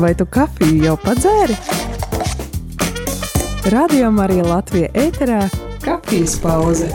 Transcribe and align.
Vai 0.00 0.14
tu 0.16 0.24
kafiju 0.24 0.78
jau 0.80 0.94
padzēri? 0.96 1.52
Radio 3.74 4.08
Marija 4.16 4.46
Latvija 4.46 4.88
ēterā- 4.96 5.42
kafijas 5.84 6.38
pauze. 6.40 6.88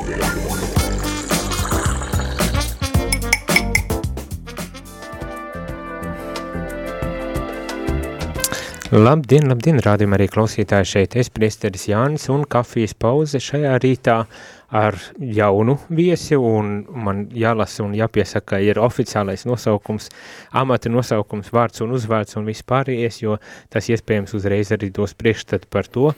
Labdien, 8.96 9.52
labdien, 9.52 9.78
rādījumā 9.86 10.18
arī 10.18 10.30
klausītāji 10.32 10.90
šeit. 10.96 11.16
Es 11.22 11.30
priesteris 11.30 11.86
Jānis 11.92 12.26
un 12.34 12.42
kafijas 12.50 12.98
pauze 12.98 13.38
šajā 13.38 13.78
rītā 13.86 14.24
ar 14.70 14.98
jaunu 15.20 15.78
viesi 15.90 16.36
un 16.36 16.86
man 17.06 17.26
jālasa 17.34 17.84
un 17.86 17.94
jāpiesaka 17.98 18.60
ir 18.66 18.80
oficiālais 18.82 19.46
nosaukums, 19.46 20.10
amata 20.52 20.90
nosaukums, 20.90 21.52
vārds 21.54 21.84
un 21.86 21.94
uzvārds 21.96 22.38
un 22.40 22.48
vispārējais, 22.50 23.22
jo 23.22 23.38
tas 23.70 23.90
iespējams 23.90 24.34
uzreiz 24.38 24.74
arī 24.76 24.92
dos 24.94 25.14
priekšstat 25.14 25.70
par 25.70 25.88
to, 25.88 26.14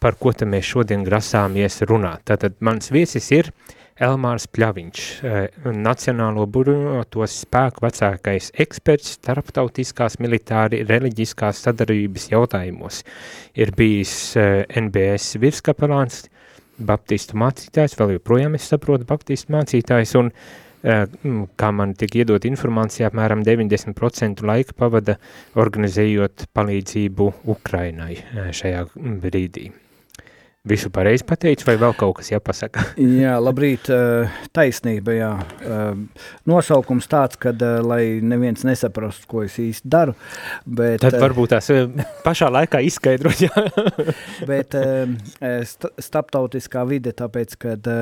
par 0.00 0.18
ko 0.20 0.32
te 0.32 0.46
mēs 0.46 0.68
šodien 0.70 1.04
grasāmies 1.06 1.82
runāt. 1.88 2.22
Tātad 2.30 2.60
mans 2.64 2.92
viesis 2.94 3.30
ir 3.34 3.50
Elmārs 4.02 4.48
Pļaviņš, 4.50 5.02
Nacionālo 5.78 6.48
bruņotos 6.50 7.36
spēku 7.44 7.84
vecākais 7.84 8.50
eksperts 8.64 9.12
starptautiskās 9.20 10.18
militāri 10.18 10.80
reliģiskās 10.88 11.62
sadarbības 11.62 12.26
jautājumos. 12.32 13.04
Ir 13.54 13.70
bijis 13.78 14.34
NBS 14.34 15.38
virskapelāns, 15.42 16.24
baptistu 16.78 17.38
mācītājs, 17.40 17.96
vēl 18.00 18.16
joprojām 18.18 18.58
es 18.58 18.68
saprotu 18.70 19.06
baptistu 19.08 19.54
mācītājs, 19.54 20.14
un 20.20 20.32
kā 21.56 21.70
man 21.72 21.94
tika 21.96 22.20
iedot 22.20 22.44
informācija, 22.44 23.08
apmēram 23.08 23.44
90% 23.46 24.44
laika 24.44 24.76
pavada 24.76 25.16
organizējot 25.56 26.48
palīdzību 26.56 27.30
Ukrainai 27.54 28.18
šajā 28.52 28.84
brīdī. 29.24 29.70
Visu 30.64 30.88
pareizi 30.88 31.26
pateicu, 31.28 31.66
vai 31.68 31.74
vēl 31.76 31.92
kaut 32.00 32.14
kas 32.16 32.30
jāpasaka? 32.32 32.86
jā, 33.24 33.34
labrīt, 33.36 33.90
taisnība, 34.56 35.12
jā. 35.12 35.32
Nosaukums 36.48 37.08
tāds, 37.12 37.36
kad, 37.40 37.60
lai 37.84 38.22
neviens 38.24 38.64
nesaprastu, 38.64 39.28
ko 39.28 39.42
es 39.44 39.58
īsti 39.60 39.92
daru, 39.92 40.14
bet... 40.64 41.02
Tad 41.04 41.18
varbūt 41.20 41.52
tās 41.52 41.68
pašā 42.24 42.48
laikā 42.54 42.80
izskaidrot, 42.88 43.44
jā. 43.44 43.66
bet 44.50 44.78
starptautiskā 46.08 46.86
vide, 46.88 47.12
tāpēc, 47.12 47.58
kad 47.60 47.92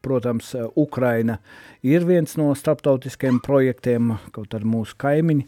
protams, 0.00 0.54
Ukraina 0.76 1.36
ir 1.84 2.06
viens 2.08 2.36
no 2.40 2.54
starptautiskiem 2.56 3.40
projektiem, 3.44 4.14
kaut 4.32 4.54
arī 4.56 4.68
mūsu 4.72 4.94
kaimiņi, 5.02 5.44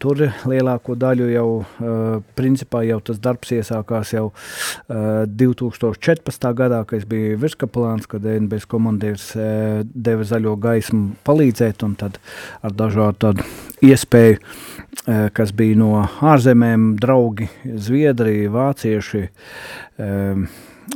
tur 0.00 0.22
lielāko 0.48 0.96
daļu 0.96 1.26
jau, 1.34 1.48
principā 2.38 2.82
jau 2.88 3.00
tas 3.04 3.20
darbs 3.20 3.52
iesākās 3.58 4.14
jau 4.14 4.30
2014. 4.88 6.48
gadā, 6.56 6.80
kad 6.86 7.02
es 7.02 7.08
biju 7.10 7.36
virskapelāns, 7.42 8.08
kad 8.08 8.24
NBS 8.24 8.68
komandieris 8.70 9.28
deva 9.92 10.24
zaļo 10.24 10.56
gaismu 10.62 11.18
palīdzēt, 11.26 11.84
un 11.84 11.98
tad 12.00 12.16
ar 12.64 12.72
dažādu 12.72 13.20
tādu 13.26 13.48
iespēju, 13.84 14.40
kas 15.36 15.52
bija 15.56 15.76
no 15.82 15.92
ārzemēm, 16.32 16.94
draugi, 17.00 17.50
Zviedrija, 17.64 18.48
vācieši, 18.54 19.26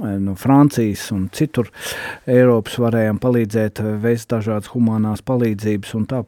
no 0.03 0.35
Francijas 0.39 1.07
un 1.15 1.29
citur 1.35 1.71
Eiropas 2.27 2.79
varējām 2.83 3.21
palīdzēt, 3.23 3.83
veist 4.03 4.31
dažādas 4.33 4.73
humanās 4.75 5.23
palīdzības 5.27 5.95
un 5.99 6.09
tā 6.11 6.25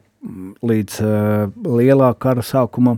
līdz 0.65 0.95
uh, 1.05 1.51
lielā 1.77 2.09
kara 2.19 2.41
sākumam, 2.45 2.97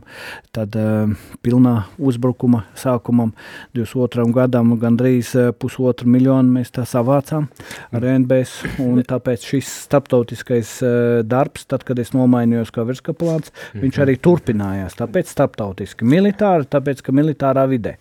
tad 0.55 0.75
uh, 0.79 1.11
pilnā 1.45 1.73
uzbrukuma 1.99 2.63
sākumam 2.79 3.33
22. 3.77 4.25
gadam 4.35 4.71
gandrīz 4.79 5.33
uh, 5.37 5.51
pusotru 5.51 6.09
miljonu 6.09 6.55
mēs 6.55 6.73
tā 6.75 6.85
savācām 6.89 7.49
ar 7.95 8.07
NBS, 8.15 8.55
tāpēc 9.09 9.47
šis 9.51 9.71
starptautiskais 9.85 10.75
uh, 10.85 10.91
darbs, 11.27 11.67
tad, 11.69 11.85
kad 11.87 11.99
es 12.01 12.13
nomainījos 12.15 12.73
kā 12.73 12.87
virskaplāns, 12.87 13.53
viņš 13.75 13.93
mhm. 13.93 14.03
arī 14.05 14.19
turpinājās, 14.23 14.97
tāpēc 14.99 15.33
starptautiski 15.35 16.07
militāri, 16.07 16.69
tāpēc, 16.71 17.03
ka 17.05 17.15
militārā 17.15 17.67
vidē. 17.69 17.97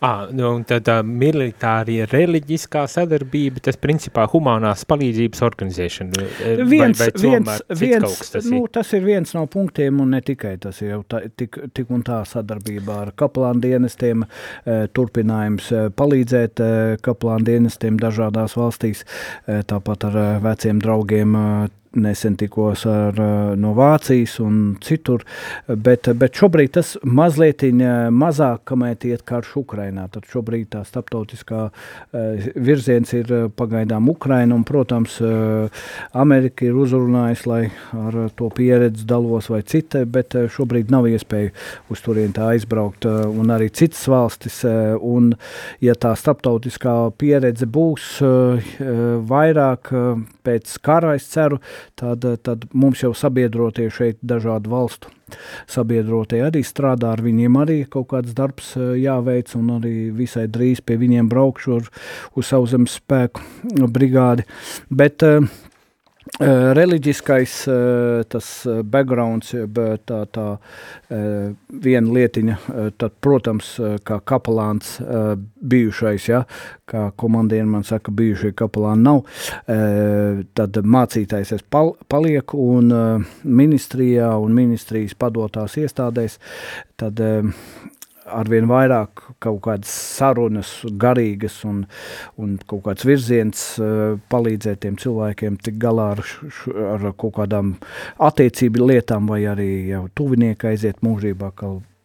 À, 0.00 0.28
nu, 0.30 0.52
un 0.54 0.62
tad 0.68 0.84
tā 0.86 1.00
militārie 1.02 2.04
reliģiskā 2.06 2.84
sadarbība, 2.90 3.62
tas 3.66 3.78
principā 3.80 4.28
humanās 4.30 4.84
palīdzības 4.88 5.42
organizēšana. 5.42 6.26
Viens, 6.70 7.00
vai, 7.00 7.08
vai 7.08 7.22
viens, 7.24 7.62
viens, 7.80 8.20
tas, 8.30 8.46
nu, 8.46 8.60
ir? 8.62 8.70
tas 8.76 8.92
ir 8.94 9.02
viens 9.02 9.34
no 9.34 9.42
punktiem, 9.50 9.98
un 10.04 10.14
ne 10.14 10.20
tikai 10.22 10.54
tas 10.62 10.78
ir 10.84 10.92
jau 10.92 11.00
tā, 11.10 11.24
tik, 11.34 11.58
tik 11.74 11.90
un 11.94 12.04
tā 12.06 12.20
sadarbībā 12.30 13.00
ar 13.06 13.12
kaplānu 13.18 13.64
dienestiem, 13.64 14.22
turpinājums 14.94 15.72
palīdzēt 15.98 16.62
kaplānu 17.02 17.50
dienestiem 17.50 17.98
dažādās 17.98 18.54
valstīs, 18.58 19.02
tāpat 19.46 20.06
ar 20.12 20.20
veciem 20.46 20.78
draugiem 20.84 21.34
nesen 21.96 22.36
tikos 22.36 22.84
ar, 22.86 23.20
eh, 23.20 23.56
no 23.56 23.72
Vācijas 23.74 24.38
un 24.40 24.76
citur, 24.80 25.24
bet, 25.66 26.08
bet 26.14 26.36
šobrīd 26.36 26.72
tas 26.76 26.96
mazliet 27.02 27.62
mazāk, 28.12 28.60
kamēr 28.68 29.06
iet 29.08 29.24
karš 29.26 29.56
Ukrainā. 29.62 30.08
Tad 30.12 30.26
šobrīd 30.30 30.68
tā 30.72 30.84
starptautiskā 30.86 31.60
uh, 31.68 32.46
virziens 32.54 33.12
ir 33.16 33.32
eh, 33.32 33.46
pagaidām 33.48 34.08
Ukraina, 34.10 34.54
un, 34.54 34.64
protams, 34.68 35.18
uh, 35.24 35.68
Amerika 36.12 36.66
ir 36.66 36.78
uzrunājusi, 36.78 37.46
lai 37.50 37.62
ar 37.96 38.18
to 38.36 38.50
pieredzi 38.54 39.06
dalos 39.08 39.48
vai 39.50 39.62
cita, 39.62 40.04
bet 40.06 40.36
uh, 40.38 40.46
šobrīd 40.52 40.92
nav 40.94 41.08
iespēja 41.10 41.52
uz 41.92 42.02
turien 42.04 42.34
tā 42.36 42.52
aizbraukt, 42.54 43.08
uh, 43.08 43.26
un 43.28 43.52
arī 43.54 43.70
citas 43.72 44.04
valstis, 44.10 44.60
uh, 44.68 44.96
un 45.00 45.32
ja 45.84 45.96
tā 45.98 46.14
starptautiskā 46.18 46.96
pieredze 47.18 47.66
būs 47.66 48.10
uh, 48.24 48.70
vairāk 49.28 49.92
uh, 49.92 50.22
pēc 50.46 50.78
kara, 50.84 51.14
es 51.18 51.28
ceru, 51.32 51.60
tad, 51.98 52.26
tad 52.42 52.66
mums 52.72 53.02
jau 53.04 53.14
sabiedrotie 53.16 53.88
šeit 53.92 54.20
dažādu 54.22 54.74
valstu 54.74 55.14
sabiedrotie 55.68 56.40
arī 56.40 56.62
strādā, 56.64 57.12
ar 57.12 57.20
viņiem 57.20 57.58
arī 57.60 57.78
kaut 57.90 58.08
kāds 58.14 58.32
darbs 58.36 58.72
eh, 58.78 58.94
jāveic, 59.02 59.52
un 59.58 59.74
arī 59.76 59.94
visai 60.16 60.46
drīz 60.48 60.80
pie 60.80 60.96
viņiem 61.00 61.28
braukšu 61.28 61.74
ar, 61.76 61.90
uz 62.38 62.48
sauszemes 62.48 62.98
spēku 63.00 63.44
brigādi. 63.92 64.48
Bet 64.88 65.24
Uh, 65.28 65.44
reliģiskais 66.40 67.54
uh, 67.68 68.22
tas 68.30 68.48
backgrounds, 68.84 69.52
tā, 70.06 70.18
tā 70.32 70.46
viena 71.08 72.14
lietiņa, 72.14 72.56
tad, 73.00 73.14
protams, 73.24 73.70
kā 74.06 74.18
kapelāns 74.28 74.96
bijušais, 75.60 76.28
ja, 76.28 76.42
kā 76.88 77.08
komandieri 77.16 77.66
man 77.68 77.86
saka, 77.86 78.12
bijušie 78.14 78.52
kapelāni 78.58 79.06
nav, 79.06 79.22
tad 80.58 80.80
mācītājs 80.84 81.54
es 81.56 81.64
pal 81.64 81.94
palieku 82.12 82.60
un 82.76 82.92
ministrijā 83.44 84.34
un 84.42 84.56
ministrijas 84.56 85.16
padotās 85.18 85.78
iestādēs, 85.80 86.38
tad 87.00 87.22
arvien 88.34 88.68
vairāk 88.70 89.24
kaut 89.42 89.60
kādas 89.66 89.92
sarunas, 90.18 90.72
garīgas 91.00 91.60
un, 91.68 91.84
un 92.40 92.56
kaut 92.68 92.84
kāds 92.88 93.06
virziens 93.08 93.66
uh, 93.82 94.16
palīdzēt 94.32 94.82
tiem 94.84 94.98
cilvēkiem 95.00 95.60
tik 95.64 95.78
galā 95.82 96.12
ar, 96.16 96.24
ar 96.94 97.10
kaut 97.18 97.36
kādām 97.40 97.76
attiecību 98.30 98.90
lietām, 98.92 99.30
vai 99.30 99.44
arī 99.50 99.70
jau 99.92 100.06
tuvinieki 100.18 100.72
aiziet 100.72 101.04
mūžībā, 101.06 101.52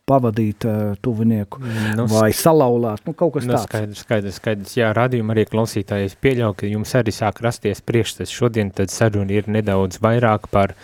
pavadīt 0.10 0.66
uh, 0.68 0.96
tuvinieku 1.04 1.62
nu, 1.96 2.06
vai 2.12 2.32
salauzāt. 2.36 3.06
Nu, 3.08 3.16
kaut 3.16 3.38
kas 3.38 3.48
nu, 3.48 3.56
tāds- 3.56 3.68
skaidrs, 3.70 4.04
skaidrs, 4.04 4.40
skaidrs. 4.42 4.76
Jā, 4.80 4.92
radījumā 4.98 5.36
arī 5.36 5.46
klausītāji. 5.48 6.12
Es 6.12 6.18
pieļauju, 6.20 6.58
ka 6.60 6.72
jums 6.72 6.92
arī 7.00 7.16
sāk 7.16 7.40
rasties 7.46 7.84
priekšstats. 7.88 8.34
Šodien 8.34 8.74
tad 8.76 8.92
saruna 8.92 9.32
ir 9.32 9.48
nedaudz 9.48 10.02
vairāk 10.04 10.50
par 10.52 10.76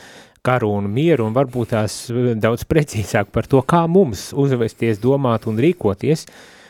karu 0.50 0.72
un 0.80 0.90
mieru, 0.90 1.28
un 1.30 1.36
varbūt 1.38 1.76
tās 1.76 2.06
eh, 2.10 2.32
daudz 2.40 2.66
precīzāk 2.69 3.34
par 3.36 3.50
to, 3.50 3.62
kā 3.62 3.86
mums 3.88 4.31
uzvesties, 4.34 5.01
domāt 5.04 5.48
un 5.50 5.60
rīkoties 5.62 6.25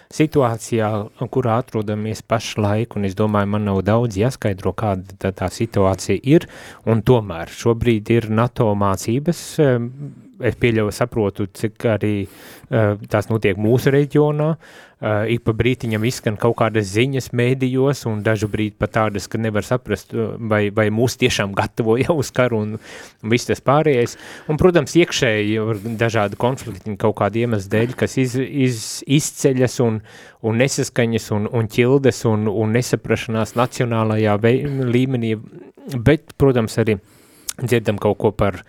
situācijā, 0.10 0.88
kurā 1.30 1.60
atrodamies 1.62 2.24
pašlaik, 2.26 2.96
un 2.98 3.06
es 3.06 3.14
domāju, 3.18 3.52
man 3.54 3.68
nav 3.70 3.84
daudz 3.86 4.18
jāskaidro, 4.18 4.74
kāda 4.74 5.20
tā, 5.22 5.30
tā 5.38 5.52
situācija 5.54 6.18
ir, 6.26 6.48
un 6.90 7.04
tomēr 7.06 7.54
šobrīd 7.54 8.10
ir 8.16 8.32
NATO 8.34 8.72
mācības, 8.74 9.44
eh, 9.62 9.78
es 10.40 10.56
pieļauju, 10.60 10.94
saprotu, 10.96 11.48
cik 11.56 11.86
arī 11.92 12.14
uh, 12.26 12.96
tās 13.12 13.30
notiek 13.32 13.60
mūsu 13.60 13.92
reģionā. 13.94 14.54
Uh, 15.00 15.24
ik 15.32 15.46
pa 15.48 15.54
brītiņam 15.56 16.04
izskan 16.08 16.36
kaut 16.40 16.58
kādas 16.60 16.90
ziņas 16.92 17.30
mēdījos, 17.36 18.02
un 18.10 18.20
dažu 18.24 18.50
brīdi 18.52 18.76
pat 18.80 18.98
tādas, 18.98 19.30
ka 19.32 19.40
nevar 19.40 19.64
saprast, 19.64 20.12
vai, 20.52 20.66
vai 20.76 20.90
mūs 20.92 21.16
tiešām 21.22 21.54
gatavo 21.56 21.96
jau 22.00 22.18
uz 22.24 22.32
karu 22.36 22.60
un, 22.66 22.74
un 23.24 23.34
viss 23.34 23.48
tas 23.48 23.64
pārējais. 23.64 24.18
Un, 24.52 24.60
protams, 24.60 24.96
iekšēji 25.00 25.56
ir 25.56 25.82
dažādi 26.00 26.40
konflikti 26.40 26.98
kaut 27.00 27.18
kādi 27.22 27.46
iemesli 27.46 27.72
dēļ, 27.76 27.96
kas 28.00 28.18
iz, 28.20 28.36
iz, 28.40 28.84
izceļas 29.08 29.80
un, 29.86 30.02
un 30.44 30.60
nesaskaņas 30.60 31.32
un, 31.36 31.48
un 31.56 31.72
ķildes 31.72 32.26
un, 32.28 32.48
un 32.52 32.76
nesaprašanās 32.76 33.56
nacionālajā 33.60 34.36
vei, 34.44 34.60
līmenī, 34.68 35.36
bet, 35.96 36.36
protams, 36.40 36.76
arī 36.84 37.00
dzirdam 37.60 37.98
kaut 38.00 38.20
ko 38.20 38.32
par 38.36 38.60
uh, 38.60 38.68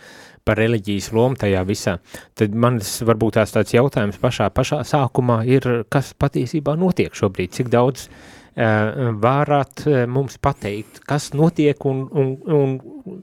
par 0.50 0.58
reliģijas 0.58 1.12
lomu 1.14 1.38
tajā 1.38 1.62
visā, 1.68 1.96
tad 2.38 2.56
man 2.58 2.80
varbūt 2.82 3.38
tās 3.38 3.54
tāds 3.54 3.76
jautājums 3.76 4.18
pašā, 4.18 4.50
pašā 4.54 4.82
sākumā 4.88 5.44
ir, 5.46 5.68
kas 5.92 6.10
patiesībā 6.18 6.74
notiek 6.80 7.14
šobrīd, 7.14 7.54
cik 7.54 7.70
daudz 7.70 8.08
uh, 8.08 9.14
vārāt 9.22 9.86
uh, 9.86 10.02
mums 10.10 10.40
pateikt, 10.42 11.04
kas 11.06 11.30
notiek 11.38 11.86
un, 11.86 12.06
un, 12.10 12.34
un 12.50 13.20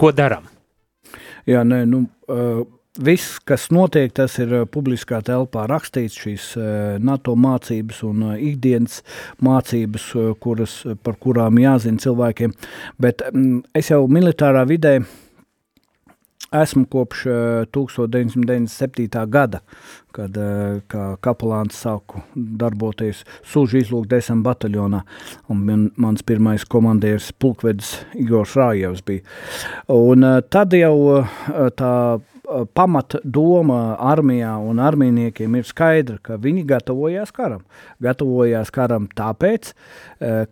ko 0.00 0.10
daram? 0.16 0.50
Jā, 1.46 1.62
nē, 1.62 1.84
nu, 1.86 2.06
uh, 2.32 2.64
viss, 2.98 3.38
kas 3.46 3.68
notiek, 3.74 4.10
tas 4.14 4.34
ir 4.42 4.54
publiskā 4.74 5.20
telpā 5.26 5.68
rakstīts, 5.70 6.18
šīs 6.24 6.50
NATO 7.02 7.34
mācības 7.38 8.02
un 8.06 8.22
ikdienas 8.34 9.02
mācības, 9.44 10.06
kuras, 10.42 10.76
par 11.02 11.18
kurām 11.22 11.58
jāzina 11.62 12.02
cilvēkiem, 12.02 12.54
bet 13.02 13.26
es 13.74 13.90
jau 13.90 14.04
militārā 14.10 14.62
vidē 14.70 15.00
esmu 16.62 16.86
kopš 16.90 17.24
1997. 17.74 19.26
gada, 19.30 19.60
kad 20.14 20.36
kā 20.90 21.06
kapelāns 21.24 21.78
sāku 21.82 22.22
darboties 22.34 23.24
Sūžu 23.50 23.80
izlūkdesam 23.82 24.44
bataljonā, 24.46 25.02
un 25.50 25.64
man, 25.66 25.88
mans 26.00 26.22
pirmais 26.26 26.64
komandieris 26.64 27.32
pulkvedis 27.38 27.96
Igors 28.14 28.54
Rājevs 28.58 29.02
bija. 29.06 29.24
Un 29.90 30.26
tad 30.50 30.76
jau 30.78 31.24
tā 31.78 31.94
pamata 32.76 33.18
doma 33.24 33.96
armijā 34.12 34.52
un 34.60 34.82
armijniekiem 34.84 35.54
ir 35.58 35.66
skaidra, 35.66 36.18
ka 36.22 36.36
viņi 36.40 36.66
gatavojās 36.68 37.32
karam. 37.34 37.64
Gatavojās 38.04 38.70
karam 38.74 39.08
tāpēc, 39.16 39.72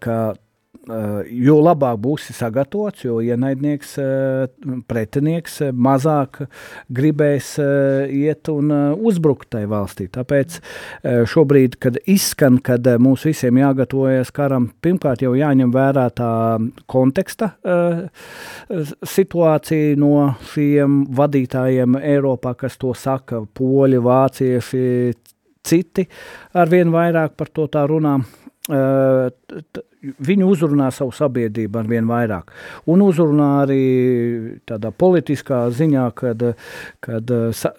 ka 0.03 0.17
Eh, 0.33 0.39
jo 0.83 1.59
labāk 1.63 1.99
būsi 2.03 2.35
sagatavots, 2.35 3.05
jo 3.05 3.21
ienaidnieks, 3.23 3.93
eh, 4.03 4.47
pretinieks 4.89 5.61
eh, 5.69 5.73
mazāk 5.73 6.41
gribēs 6.91 7.53
iet 8.11 8.49
un 8.51 8.73
uzbrukt 8.97 9.51
tai 9.53 9.65
valstī. 9.71 10.09
Tāpēc 10.11 10.59
šobrīd, 11.29 11.77
kad 11.83 11.99
izskan, 12.11 12.59
kad 12.59 12.87
mums 12.99 13.25
visiem 13.29 13.61
jāgatavojas 13.61 14.33
karam, 14.35 14.71
pirmkārt 14.83 15.23
jau 15.23 15.35
jāņem 15.39 15.73
vērā 15.73 16.09
tā 16.17 16.33
konteksta 16.91 17.53
situācija 18.69 19.97
no 20.01 20.33
šiem 20.53 21.03
vadītājiem 21.15 21.99
Eiropā, 22.01 22.57
kas 22.59 22.79
to 22.81 22.95
saka, 22.99 23.45
poļi, 23.55 24.01
vācieši, 24.03 24.87
citi 25.63 26.07
arvien 26.59 26.91
vairāk 26.93 27.37
par 27.39 27.53
to 27.55 27.69
tā 27.71 27.87
runā. 27.89 28.19
Viņi 28.71 30.45
uzrunā 30.47 30.91
savu 30.95 31.11
sabiedrību 31.17 31.81
ar 31.81 31.89
vien 31.91 32.07
vairāk. 32.07 32.53
Un 32.91 33.03
uzrunā 33.03 33.49
arī 33.65 33.83
tādā 34.71 34.93
politiskā 34.95 35.65
ziņā, 35.75 36.05
kad, 36.15 36.45
kad 37.03 37.33
sa, 37.59 37.73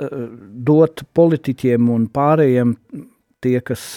dot 0.67 1.05
politiķiem 1.15 1.87
un 1.93 2.09
pārējiem 2.11 2.75
tie, 3.43 3.59
kas 3.63 3.95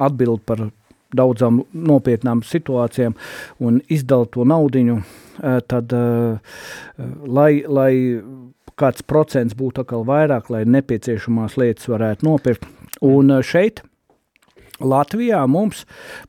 atbild 0.00 0.46
par 0.48 0.70
daudzām 1.12 1.60
nopietnām 1.76 2.40
situācijām 2.46 3.12
un 3.60 3.82
izdala 3.92 4.28
to 4.32 4.48
naudiņu, 4.48 4.98
tad 5.68 5.92
lai, 7.28 7.52
lai 7.68 7.92
kāds 8.80 9.04
procents 9.04 9.56
būtu 9.58 9.84
atkal 9.84 10.06
vairāk, 10.08 10.48
lai 10.48 10.64
nepieciešamās 10.64 11.58
lietas 11.60 11.88
varētu 11.92 12.24
nopirkt. 12.26 12.64
Un 13.04 13.34
šeit 13.44 13.84
Latvijā 14.82 15.40
mums, 15.48 15.84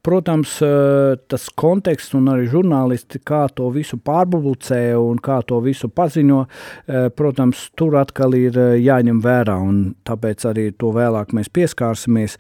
protams, 0.06 0.62
eh, 0.62 1.16
tas 1.28 1.50
konteksts 1.50 2.14
un 2.18 2.30
arī 2.32 2.48
žurnālisti, 2.52 3.22
kā 3.26 3.48
to 3.56 3.70
visu 3.74 3.98
pārpublicē 3.98 4.96
un 5.00 5.20
kā 5.20 5.42
to 5.46 5.60
visu 5.62 5.90
paziņo, 5.90 6.46
eh, 6.88 7.10
protams, 7.10 7.70
tur 7.76 7.98
atkal 7.98 8.34
ir 8.36 8.58
eh, 8.58 8.80
jāņem 8.80 9.22
vērā, 9.22 9.60
un 9.62 9.96
tāpēc 10.06 10.48
arī 10.54 10.72
to 10.78 10.92
vēlāk 10.94 11.34
mēs 11.34 11.50
pieskārsimies. 11.50 12.38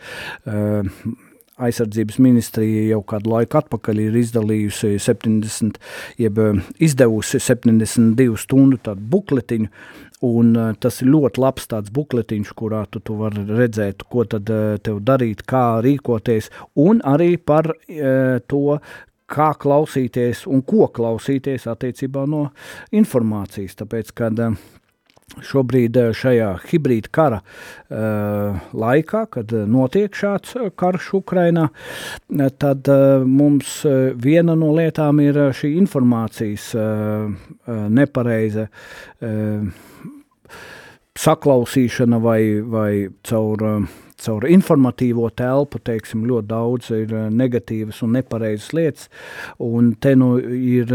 Aizsardzības 1.53 2.17
ministrija 2.17 2.89
jau 2.89 3.03
kādu 3.03 3.29
laiku 3.29 3.59
atpakaļ 3.59 3.99
ir 3.99 4.15
izdalījusi 4.17 4.97
70, 4.99 5.77
jeb 6.17 6.39
izdevusi 6.81 7.39
72 7.39 8.37
stundu 8.41 8.95
bukletiņu, 8.97 9.69
Un, 10.23 10.53
uh, 10.55 10.73
tas 10.79 11.01
ir 11.03 11.11
ļoti 11.11 11.41
labs 11.43 11.67
tāds 11.71 11.93
bukletiņš, 11.93 12.53
kurā 12.59 12.83
tu, 12.91 13.01
tu 13.03 13.17
vari 13.19 13.43
redzēt, 13.47 14.05
ko 14.09 14.27
tad 14.29 14.49
uh, 14.53 14.77
tev 14.83 15.01
darīt, 15.03 15.43
kā 15.49 15.81
rīkoties, 15.83 16.51
un 16.79 17.01
arī 17.03 17.35
par 17.37 17.73
uh, 17.73 18.39
to, 18.47 18.79
kā 19.33 19.49
klausīties 19.59 20.45
un 20.51 20.61
ko 20.67 20.87
klausīties 20.93 21.67
attiecībā 21.71 22.27
no 22.29 22.45
informācijas. 22.93 23.79
Tāpēc, 23.81 24.15
kad 24.15 24.39
Šobrīd 25.41 25.97
šajā 26.13 26.49
hibrīda 26.67 27.09
kara 27.15 27.39
uh, 27.41 28.59
laikā, 28.77 29.23
kad 29.33 29.53
notiek 29.71 30.13
šāds 30.13 30.53
karš 30.77 31.07
Ukrainā, 31.17 31.69
tad 32.61 32.91
uh, 32.91 33.23
mums 33.25 33.79
viena 34.21 34.53
no 34.59 34.73
lietām 34.77 35.23
ir 35.23 35.39
šī 35.57 35.71
informācijas 35.79 36.67
uh, 36.77 37.31
nepareiza 37.89 38.67
uh, 38.67 39.89
saklausīšana 41.19 42.19
vai, 42.23 42.41
vai 42.61 42.91
caur 43.27 43.85
caur 44.23 44.45
informatīvo 44.47 45.27
telpu, 45.35 45.79
teiksim, 45.83 46.23
ļoti 46.29 46.49
daudz 46.49 46.89
ir 46.95 47.13
eh, 47.13 47.27
negatīvas 47.33 48.01
un 48.05 48.15
nepareizas 48.17 48.71
lietas, 48.75 49.09
un 49.63 49.93
te 50.01 50.13
nu 50.19 50.33
ir 50.39 50.91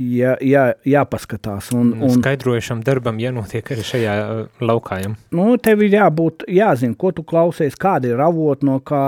jā, 0.00 0.36
jā, 0.40 0.64
jāpaskatās. 0.86 1.72
Un, 1.76 1.92
un, 2.00 2.16
Skaidrojušam 2.18 2.82
darbam 2.86 3.20
jānotiek 3.22 3.72
arī 3.74 3.86
šajā 3.90 4.16
eh, 4.22 4.42
laukā. 4.64 5.00
Ja? 5.04 5.12
Nu, 5.36 5.48
tev 5.62 5.84
ir 5.86 5.98
jābūt, 5.98 6.46
jāzina, 6.52 6.96
ko 6.98 7.12
tu 7.16 7.26
klausies, 7.28 7.76
kādi 7.80 8.12
ir 8.14 8.22
avoti, 8.24 8.68
no 8.68 8.78
kā 8.86 9.06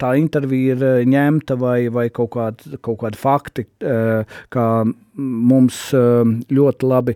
tā 0.00 0.14
intervija 0.20 0.74
ir 0.76 1.10
ņemta 1.10 1.56
vai, 1.60 1.78
vai 1.92 2.08
kaut, 2.14 2.32
kād, 2.34 2.64
kaut 2.84 3.00
kādi 3.04 3.20
fakti, 3.20 3.66
kā 3.80 4.66
mums 5.20 5.78
ļoti 5.92 6.88
labi 6.88 7.14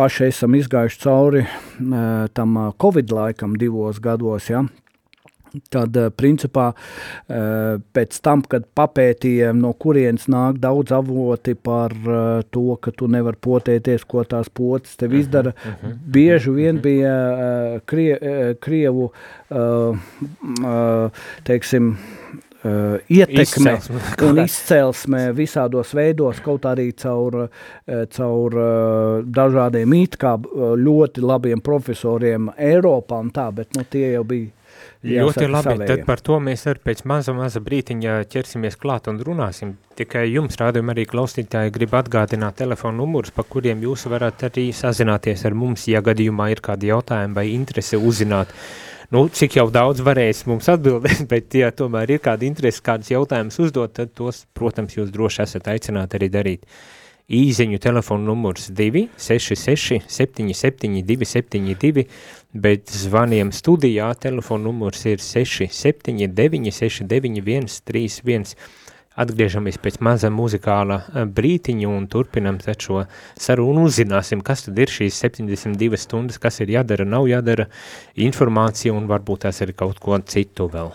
paši 0.00 0.30
esam 0.30 0.54
izgājuši 0.56 1.02
cauri 1.02 1.46
tam 2.32 2.60
Covid 2.80 3.12
laikam 3.12 3.56
divos 3.60 4.00
gados, 4.00 4.48
ja, 4.48 4.64
Tad, 5.74 5.96
principā, 6.14 6.68
pēc 7.26 8.18
tam, 8.22 8.44
kad 8.46 8.68
papētīja, 8.78 9.48
no 9.58 9.72
kurienes 9.74 10.28
nāk 10.30 10.60
daudz 10.62 10.94
avoti 10.94 11.56
par 11.58 11.90
to, 12.54 12.62
ka 12.78 12.92
tu 12.94 13.08
nevari 13.10 13.40
potēties, 13.42 14.04
ko 14.06 14.22
tās 14.30 14.46
potes 14.46 14.94
tev 14.94 15.10
mhm, 15.10 15.24
izdara, 15.24 15.50
uh 15.50 15.72
-huh, 15.72 15.96
bieži 16.06 16.54
vien 16.54 16.78
mhm. 16.78 16.82
bija 16.84 17.80
krie, 17.82 18.14
Krievu, 18.62 19.10
teiksim, 21.50 21.96
uh, 22.64 22.98
ietekme 23.08 23.42
izcelsme. 23.42 24.00
un 24.28 24.42
izcelsme 24.44 25.24
visādos 25.36 25.94
veidos, 25.96 26.40
kaut 26.44 26.68
arī 26.70 26.90
caur, 26.98 27.42
uh, 27.46 28.06
caur 28.16 28.56
uh, 28.60 29.26
dažādiem 29.26 29.98
it 30.00 30.16
kā 30.20 30.36
ļoti 30.40 31.24
labiem 31.24 31.62
profesoriem 31.64 32.52
Eiropā 32.56 33.20
un 33.24 33.34
tā, 33.34 33.50
bet 33.54 33.76
nu, 33.78 33.86
tie 33.88 34.14
jau 34.14 34.24
bija 34.28 34.56
Ļoti 35.00 35.46
labi, 35.48 35.64
savējiem. 35.64 35.88
tad 35.88 36.02
par 36.04 36.20
to 36.20 36.36
mēs 36.44 36.66
arī 36.68 36.82
pēc 36.84 36.98
maza, 37.08 37.32
maza 37.36 37.60
brītiņa 37.64 38.18
ķersimies 38.32 38.76
klāt 38.80 39.08
un 39.08 39.16
runāsim. 39.24 39.72
Tikai 39.96 40.26
jums, 40.28 40.58
rādījumi 40.60 40.92
arī 40.92 41.06
klausītāji, 41.08 41.72
grib 41.72 41.96
atgādināt 41.96 42.58
telefonu 42.60 43.00
numurus, 43.00 43.32
pa 43.32 43.44
kuriem 43.48 43.80
jūs 43.86 44.04
varat 44.12 44.44
arī 44.50 44.66
sazināties 44.76 45.46
ar 45.48 45.56
mums, 45.56 45.86
ja 45.88 46.04
gadījumā 46.04 46.50
ir 46.52 46.60
kādi 46.64 46.92
jautājumi 46.92 47.36
vai 47.36 47.46
interese 47.54 47.96
uzzināt. 47.96 48.52
Uh, 48.52 48.89
nu, 49.14 49.26
cik 49.28 49.58
jau 49.58 49.66
daudz 49.72 50.02
varēs 50.06 50.44
mums 50.50 50.70
atbildēt, 50.70 51.26
bet, 51.32 51.54
ja 51.58 51.72
tomēr 51.74 52.16
ir 52.16 52.22
kāda 52.24 52.46
interese, 52.48 52.82
kādas 52.84 53.10
jautājumas 53.12 53.60
uzdot, 53.62 53.94
tad 53.98 54.14
tos, 54.18 54.44
protams, 54.56 54.96
jūs 54.98 55.12
droši 55.14 55.44
esat 55.46 55.70
aicināti 55.74 56.20
arī 56.20 56.30
darīt. 56.32 56.66
Īziņu 57.30 57.78
telefonu 57.78 58.32
numurs 58.32 58.64
266 58.74 60.00
77 60.10 61.04
272, 61.06 62.08
bet 62.50 62.90
zvaniem 62.90 63.52
studijā 63.54 64.08
telefonu 64.18 64.72
numurs 64.72 65.04
ir 65.06 65.22
679 65.22 66.74
691 66.74 67.70
31. 67.86 68.56
Atgriežamies 69.18 69.74
pēc 69.82 69.96
maza 70.06 70.30
muzikāla 70.30 71.00
eh, 71.02 71.24
brītiņa 71.26 71.90
un 71.90 72.06
turpinam 72.06 72.60
šo 72.62 73.02
sarunu 73.34 73.82
un 73.82 73.90
uzzināsim, 73.90 74.40
kas 74.40 74.68
tad 74.68 74.78
ir 74.78 74.86
šīs 74.86 75.18
72 75.26 75.98
stundas, 75.98 76.38
kas 76.38 76.60
ir 76.60 76.70
jādara, 76.76 77.04
nav 77.04 77.26
jādara, 77.26 77.66
informācija 78.14 78.94
un 78.94 79.10
varbūt 79.10 79.48
tās 79.48 79.60
ir 79.66 79.74
kaut 79.74 79.98
ko 79.98 80.18
citu 80.22 80.70
vēl. 80.70 80.94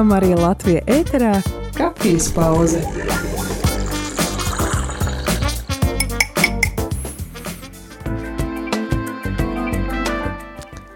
Radījumā 0.00 0.16
arī 0.16 0.28
Latvijas 0.32 0.86
ēterā- 0.88 1.30
kafijas 1.76 2.30
pauze. 2.32 2.78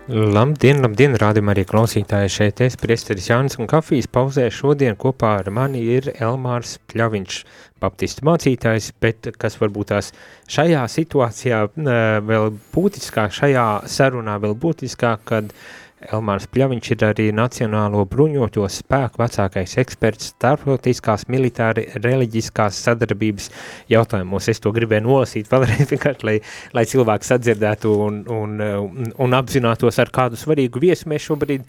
Labdien, 0.09 0.81
labdien, 0.81 1.19
rādījumā 1.21 1.53
arī 1.53 1.67
klausītāji 1.69 2.33
šeit 2.33 2.65
es, 2.65 2.79
priesteris 2.81 3.29
Jānis 3.29 3.59
un 3.61 3.69
kafijas 3.69 4.09
pauzē 4.09 4.49
šodien 4.49 4.97
kopā 4.97 5.35
ar 5.43 5.53
mani 5.53 5.85
ir 5.99 6.09
Elmārs 6.15 6.79
Pļaviņš, 6.89 7.45
baptistu 7.85 8.25
mācītājs, 8.25 8.93
bet 9.05 9.35
kas 9.37 9.61
varbūt 9.61 9.93
tās 9.93 10.13
šajā 10.49 10.89
situācijā 10.89 11.63
vēl 11.77 12.53
būtiskāk, 12.73 13.37
šajā 13.37 13.69
sarunā 13.85 14.41
vēl 14.41 14.57
būtiskāk, 14.57 15.29
kad 15.29 15.53
uh, 15.53 15.84
Elmārs 16.13 16.47
Pļaviņš 16.53 16.91
ir 16.93 17.05
arī 17.07 17.27
Nacionālo 17.35 18.05
bruņoto 18.11 18.67
spēku 18.71 19.23
vecākais 19.23 19.77
eksperts 19.81 20.33
starptautiskās 20.35 21.27
militāri 21.33 21.87
reliģiskās 21.95 22.81
sadarbības 22.87 23.51
jautājumos. 23.93 24.49
Es 24.53 24.61
to 24.65 24.73
gribēju 24.75 25.07
nolasīt 25.07 25.51
vēlreiz 25.53 25.89
vienkārši, 25.95 26.29
lai, 26.29 26.37
lai 26.77 26.85
cilvēks 26.91 27.33
sadzirdētu 27.35 27.95
un, 28.07 28.21
un, 28.35 28.59
un, 28.61 29.11
un 29.27 29.39
apzinātos, 29.39 30.01
ar 30.03 30.13
kādu 30.15 30.41
svarīgu 30.41 30.83
viesu 30.85 31.09
mēs 31.13 31.29
šobrīd 31.31 31.65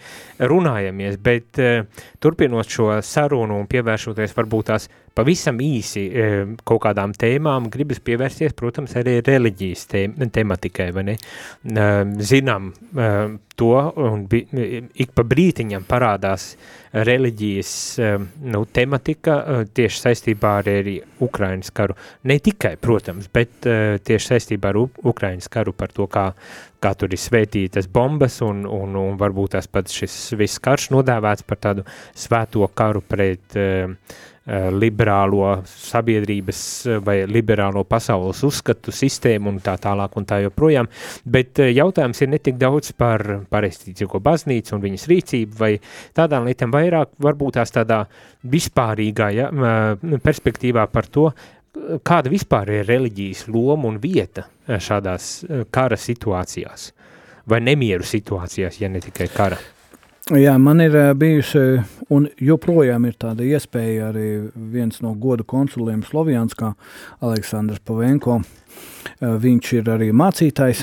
runājamies, 0.52 1.20
bet 1.24 1.64
uh, 1.64 2.06
turpinot 2.24 2.70
šo 2.72 2.92
sarunu 3.06 3.62
un 3.62 3.72
pievēršoties 3.72 4.36
varbūt 4.36 4.72
tās 4.74 4.90
pavisam 5.16 5.60
īsi 5.64 6.04
e, 6.06 6.28
kaut 6.68 6.84
kādām 6.86 7.14
tēmām 7.16 7.70
gribas 7.72 8.02
pievērsties, 8.04 8.56
protams, 8.58 8.96
arī 9.00 9.20
reliģijas 9.26 9.88
tematikai, 10.36 10.90
vai 10.96 11.06
ne? 11.12 11.16
E, 11.16 11.88
zinām 12.20 12.72
e, 12.72 13.10
to, 13.56 13.72
un 14.04 14.26
ik 14.28 15.14
pa 15.16 15.24
brītiņam 15.24 15.86
parādās 15.88 16.50
reliģijas 16.96 17.72
nu, 18.52 18.62
tematika 18.72 19.38
tieši 19.76 20.02
saistībā 20.02 20.52
ar 20.60 20.70
arī 20.74 20.98
Ukrainas 21.24 21.72
karu. 21.76 21.96
Ne 22.28 22.36
tikai, 22.44 22.74
protams, 22.80 23.30
bet 23.32 23.64
tieši 23.64 24.32
saistībā 24.34 24.74
ar 24.74 24.82
Ukrainas 24.84 25.48
karu 25.52 25.72
par 25.76 25.96
to, 25.96 26.08
kā, 26.12 26.26
kā 26.84 26.92
tur 27.00 27.16
ir 27.16 27.22
svētītas 27.22 27.88
bombas 27.92 28.42
un, 28.44 28.66
un, 28.68 29.00
un 29.00 29.20
varbūt 29.20 29.56
tās 29.56 29.72
pats 29.72 29.96
šis 30.04 30.20
viss 30.40 30.60
karš 30.64 30.92
nodēvēts 30.96 31.48
par 31.48 31.64
tādu 31.64 31.88
svēto 32.12 32.68
karu 32.76 33.04
pret 33.08 33.56
uh, 33.60 33.96
liberālo 34.46 35.64
sabiedrības 35.66 36.60
eh, 36.86 37.00
vai 37.02 37.16
liberālo 37.26 37.82
pasaules 37.90 38.44
uzskatu 38.46 38.94
sistēmu 38.94 39.50
un 39.50 39.58
tā 39.66 39.74
tālāk 39.82 40.18
un 40.20 40.28
tā 40.30 40.38
joprojām, 40.44 40.90
bet 41.26 41.64
eh, 41.64 41.72
jautājums 41.74 42.22
ir 42.22 42.30
netik 42.36 42.60
daudz 42.62 42.94
par 42.98 43.24
pareistīcīgo 43.50 44.22
baznīcu 44.22 44.78
un 44.78 44.86
viņas 44.86 45.08
rīcību 45.10 45.60
vai 45.60 45.72
tādām 46.14 46.46
lietām 46.46 46.74
vairāk 46.76 47.18
varbūt 47.26 47.58
tās 47.58 47.74
tādā 47.74 48.04
vispārīgā 48.46 49.32
ja, 49.34 49.50
perspektīvā 50.22 50.86
par 50.94 51.10
to, 51.10 51.32
kāda 52.06 52.30
vispār 52.30 52.70
ir 52.78 52.86
reliģijas 52.88 53.48
loma 53.50 53.90
un 53.90 53.98
vieta 54.02 54.46
šādās 54.70 55.40
kara 55.74 55.98
situācijās 55.98 56.92
vai 57.50 57.62
nemieru 57.66 58.06
situācijās, 58.06 58.80
ja 58.82 58.90
ne 58.90 59.02
tikai 59.02 59.28
kara. 59.34 59.58
Jā, 60.34 60.56
man 60.58 60.80
ir 60.82 60.96
bijusi, 61.22 61.60
un 62.10 62.24
joprojām 62.42 63.04
ir 63.06 63.14
tāda 63.22 63.46
iespēja 63.46 64.08
arī 64.08 64.30
viens 64.74 64.98
no 65.06 65.12
goda 65.22 65.44
konsuliem 65.46 66.00
Slovjanskā, 66.02 66.72
Aleksandrs 67.22 67.84
Pavenko. 67.86 68.40
Viņš 69.22 69.70
ir 69.78 69.92
arī 69.94 70.08
mācītājs, 70.18 70.82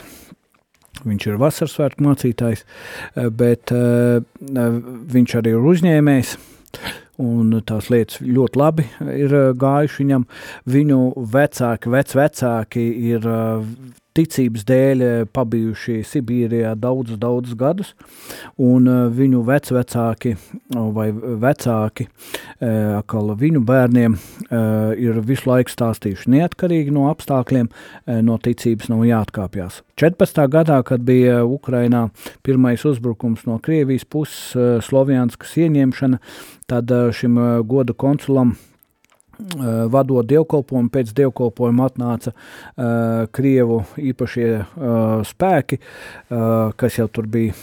viņš 1.02 1.26
ir 1.26 1.40
vasaras 1.42 1.75
svētku 1.75 2.06
mācītājs, 2.06 2.62
bet 3.34 3.75
viņš 5.16 5.34
arī 5.40 5.56
ir 5.56 5.66
uzņēmējs, 5.72 6.37
un 7.26 7.50
tās 7.66 7.90
lietas 7.90 8.22
ļoti 8.22 8.62
labi 8.62 8.87
ir 9.16 9.34
gājuši 9.58 10.04
viņam. 10.04 10.28
Viņu 10.70 11.00
vecāki, 11.34 11.90
vecvecāki 11.90 12.87
ir 13.11 13.26
ticības 14.16 14.64
dēļ 14.69 15.04
pabijuši 15.33 16.00
Sibīrijā 16.07 16.75
daudzus, 16.78 17.19
daudzus 17.21 17.57
gadus, 17.59 17.92
un 18.61 18.88
viņu 19.16 19.42
vecvecāki 19.49 20.35
vai 20.73 21.09
vecāki, 21.12 22.09
atkal 22.61 23.33
viņu 23.40 23.62
bērniem, 23.69 24.16
ir 25.00 25.21
visu 25.26 25.49
laiku 25.50 25.73
stāstījuši 25.73 26.33
neatkarīgi 26.37 26.95
no 26.95 27.09
apstākļiem, 27.12 27.71
no 28.26 28.38
ticības 28.42 28.90
nav 28.92 29.07
jāatkāpjas. 29.09 29.81
14. 30.00 30.42
gadā, 30.52 30.81
kad 30.87 31.04
bija 31.07 31.42
Ukrainā 31.47 32.09
pirmais 32.45 32.85
uzbrukums 32.88 33.47
no 33.49 33.59
Krievijas 33.62 34.04
puses, 34.09 34.52
Slovjanskas 34.87 35.57
ieņemšana, 35.64 36.21
tad 36.71 36.92
šim 37.16 37.40
godu 37.69 37.97
konsulam 37.97 38.57
vadot 39.92 40.26
dievkalpojumu, 40.28 40.90
pēc 40.92 41.12
dievkalpojuma 41.16 41.88
atnāca 41.90 42.32
uh, 42.32 43.26
Krievu 43.34 43.82
īpašie 44.00 44.49
uh, 44.62 45.22
spēki, 45.26 45.78
uh, 45.78 46.72
kas 46.78 46.99
jau 46.99 47.08
tur 47.12 47.28
bija 47.30 47.56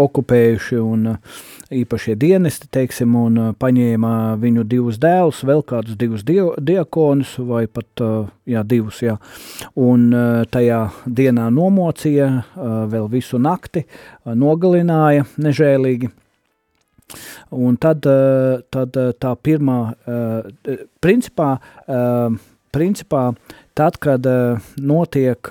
okupējuši, 0.00 0.80
un 0.80 1.12
uh, 1.14 1.42
īpašie 1.74 2.16
dienesti, 2.20 2.68
teiksim, 2.72 3.14
un 3.18 3.40
uh, 3.40 3.52
paņēma 3.58 4.14
viņu 4.40 4.66
divus 4.68 4.98
dēlus, 5.02 5.44
vēl 5.46 5.64
kādus 5.66 5.98
divus 6.00 6.24
dio, 6.26 6.52
diakonus, 6.58 7.36
vai 7.44 7.64
pat 7.66 8.04
uh, 8.04 8.28
jā, 8.48 8.64
divus, 8.66 9.02
jā, 9.04 9.16
un 9.80 10.10
uh, 10.12 10.42
tajā 10.50 10.82
dienā 11.06 11.50
nomocīja 11.54 12.30
uh, 12.34 12.76
vēl 12.90 13.08
visu 13.12 13.40
nakti, 13.42 13.84
uh, 13.86 14.34
nogalināja 14.38 15.26
nežēlīgi. 15.40 16.12
Un 17.50 17.76
tad, 17.76 18.06
eh, 18.06 18.62
tad 18.72 18.96
eh, 18.96 19.12
tā 19.20 19.34
pirmā, 19.36 19.78
eh, 20.08 20.86
principā, 21.00 21.58
principā 22.74 23.24
tad, 23.74 23.98
kad 24.02 24.26
notiek 24.80 25.50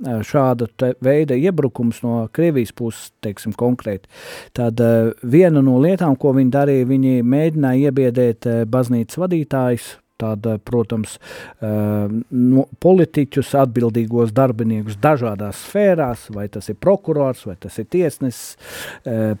šāda 0.00 0.66
veida 1.04 1.36
iebrukums 1.36 2.00
no 2.02 2.24
Krievijas 2.32 2.72
puses, 2.72 3.12
teiksim, 3.22 3.52
konkrēti. 3.54 4.08
Tad 4.56 4.80
viena 5.22 5.62
no 5.62 5.76
lietām, 5.78 6.16
ko 6.18 6.32
viņi 6.34 6.50
darīja, 6.50 6.88
viņi 6.88 7.20
mēģināja 7.22 7.90
iebiedēt 7.92 8.48
baznīcas 8.72 9.20
vadītājus, 9.20 9.92
tāda, 10.20 10.56
protams, 10.64 11.16
no, 11.60 12.66
politiķus, 12.84 13.54
atbildīgos 13.64 14.34
darbiniekus 14.36 14.98
dažādās 15.02 15.64
sfērās, 15.66 16.28
vai 16.34 16.48
tas 16.52 16.70
ir 16.72 16.78
prokurors, 16.80 17.46
vai 17.48 17.56
tas 17.60 17.78
ir 17.80 17.88
tiesnesis, 17.90 18.56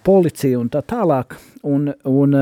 policija 0.06 0.60
un 0.60 0.70
tā 0.72 0.82
tālāk. 0.86 1.38
Un, 1.66 1.90
un 2.08 2.32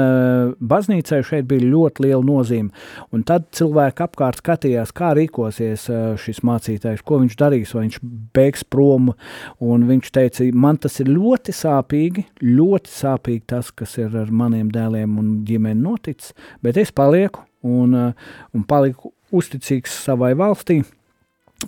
baznīcai 0.71 1.19
šeit 1.27 1.49
bija 1.51 1.67
ļoti 1.67 2.05
liela 2.05 2.23
nozīme. 2.23 2.71
Un 3.11 3.25
tad 3.27 3.49
cilvēki 3.57 4.05
apkārt 4.05 4.39
skatījās, 4.45 4.93
kā 4.95 5.11
rīkosies 5.19 5.89
šis 6.23 6.39
mācītājs, 6.47 7.03
ko 7.03 7.19
viņš 7.25 7.35
darīs, 7.41 7.75
vai 7.75 7.89
viņš 7.89 7.99
beigs 8.39 8.63
prom. 8.63 9.11
Un 9.59 9.89
viņš 9.91 10.13
teica, 10.15 10.47
man 10.55 10.79
tas 10.79 11.01
ir 11.03 11.11
ļoti 11.11 11.55
sāpīgi, 11.57 12.29
ļoti 12.47 12.95
sāpīgi 12.95 13.47
tas, 13.55 13.73
kas 13.75 13.99
ir 13.99 14.15
ar 14.23 14.31
maniem 14.31 14.71
dēliem 14.75 15.19
un 15.19 15.37
ģimeni 15.49 15.83
noticis, 15.83 16.35
bet 16.63 16.79
es 16.79 16.95
palieku 16.95 17.48
un, 17.67 17.95
eh, 17.95 18.31
un 18.55 18.69
paliku 18.69 19.13
uzticīgs 19.35 20.05
savai 20.07 20.35
valstī. 20.39 20.83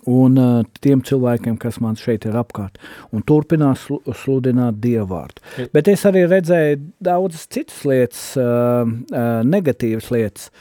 Un 0.07 0.37
uh, 0.39 0.61
tiem 0.79 1.01
cilvēkiem, 1.03 1.57
kas 1.59 1.81
man 1.83 1.97
šeit 1.99 2.23
ir 2.23 2.37
apkārt, 2.39 2.77
un 3.11 3.25
turpinās 3.27 3.89
sludināt 4.21 4.77
dievvvārdu. 4.79 5.43
Ja. 5.59 5.65
Bet 5.75 5.91
es 5.91 6.05
arī 6.07 6.23
redzēju 6.31 6.77
daudzas 7.03 7.49
citas 7.51 7.81
lietas, 7.83 8.21
uh, 8.39 8.87
uh, 8.87 9.41
negatīvas 9.43 10.13
lietas, 10.15 10.53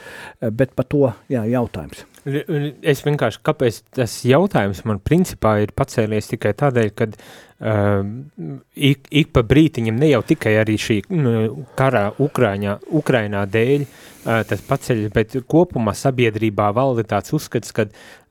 bet 0.50 0.74
par 0.74 0.88
to 0.90 1.04
jā, 1.30 1.44
jautājums. 1.46 2.02
Es 2.26 3.04
vienkārši, 3.06 3.44
kāpēc 3.46 3.78
tas 4.00 4.16
jautājums 4.26 4.82
man 4.90 4.98
principā 4.98 5.60
ir 5.62 5.70
pacēlies 5.78 6.34
tikai 6.34 6.50
tādēļ, 6.64 6.90
ka 6.98 7.12
ik, 7.60 9.08
ik 9.10 9.32
pa 9.36 9.42
brītiņam 9.44 9.98
ne 10.00 10.08
jau 10.14 10.22
tikai 10.24 10.54
arī 10.62 10.78
šī 10.80 10.96
uh, 11.04 11.58
karā 11.76 12.06
Ukraiņā, 12.16 12.78
Ukrainā 13.00 13.44
dēļ 13.44 13.84
tas 14.20 14.60
paceļas, 14.68 15.12
bet 15.14 15.36
kopumā 15.48 15.94
sabiedrībā 15.96 16.66
valda 16.76 17.06
tāds 17.08 17.32
uzskats, 17.32 17.72
ka 17.72 17.86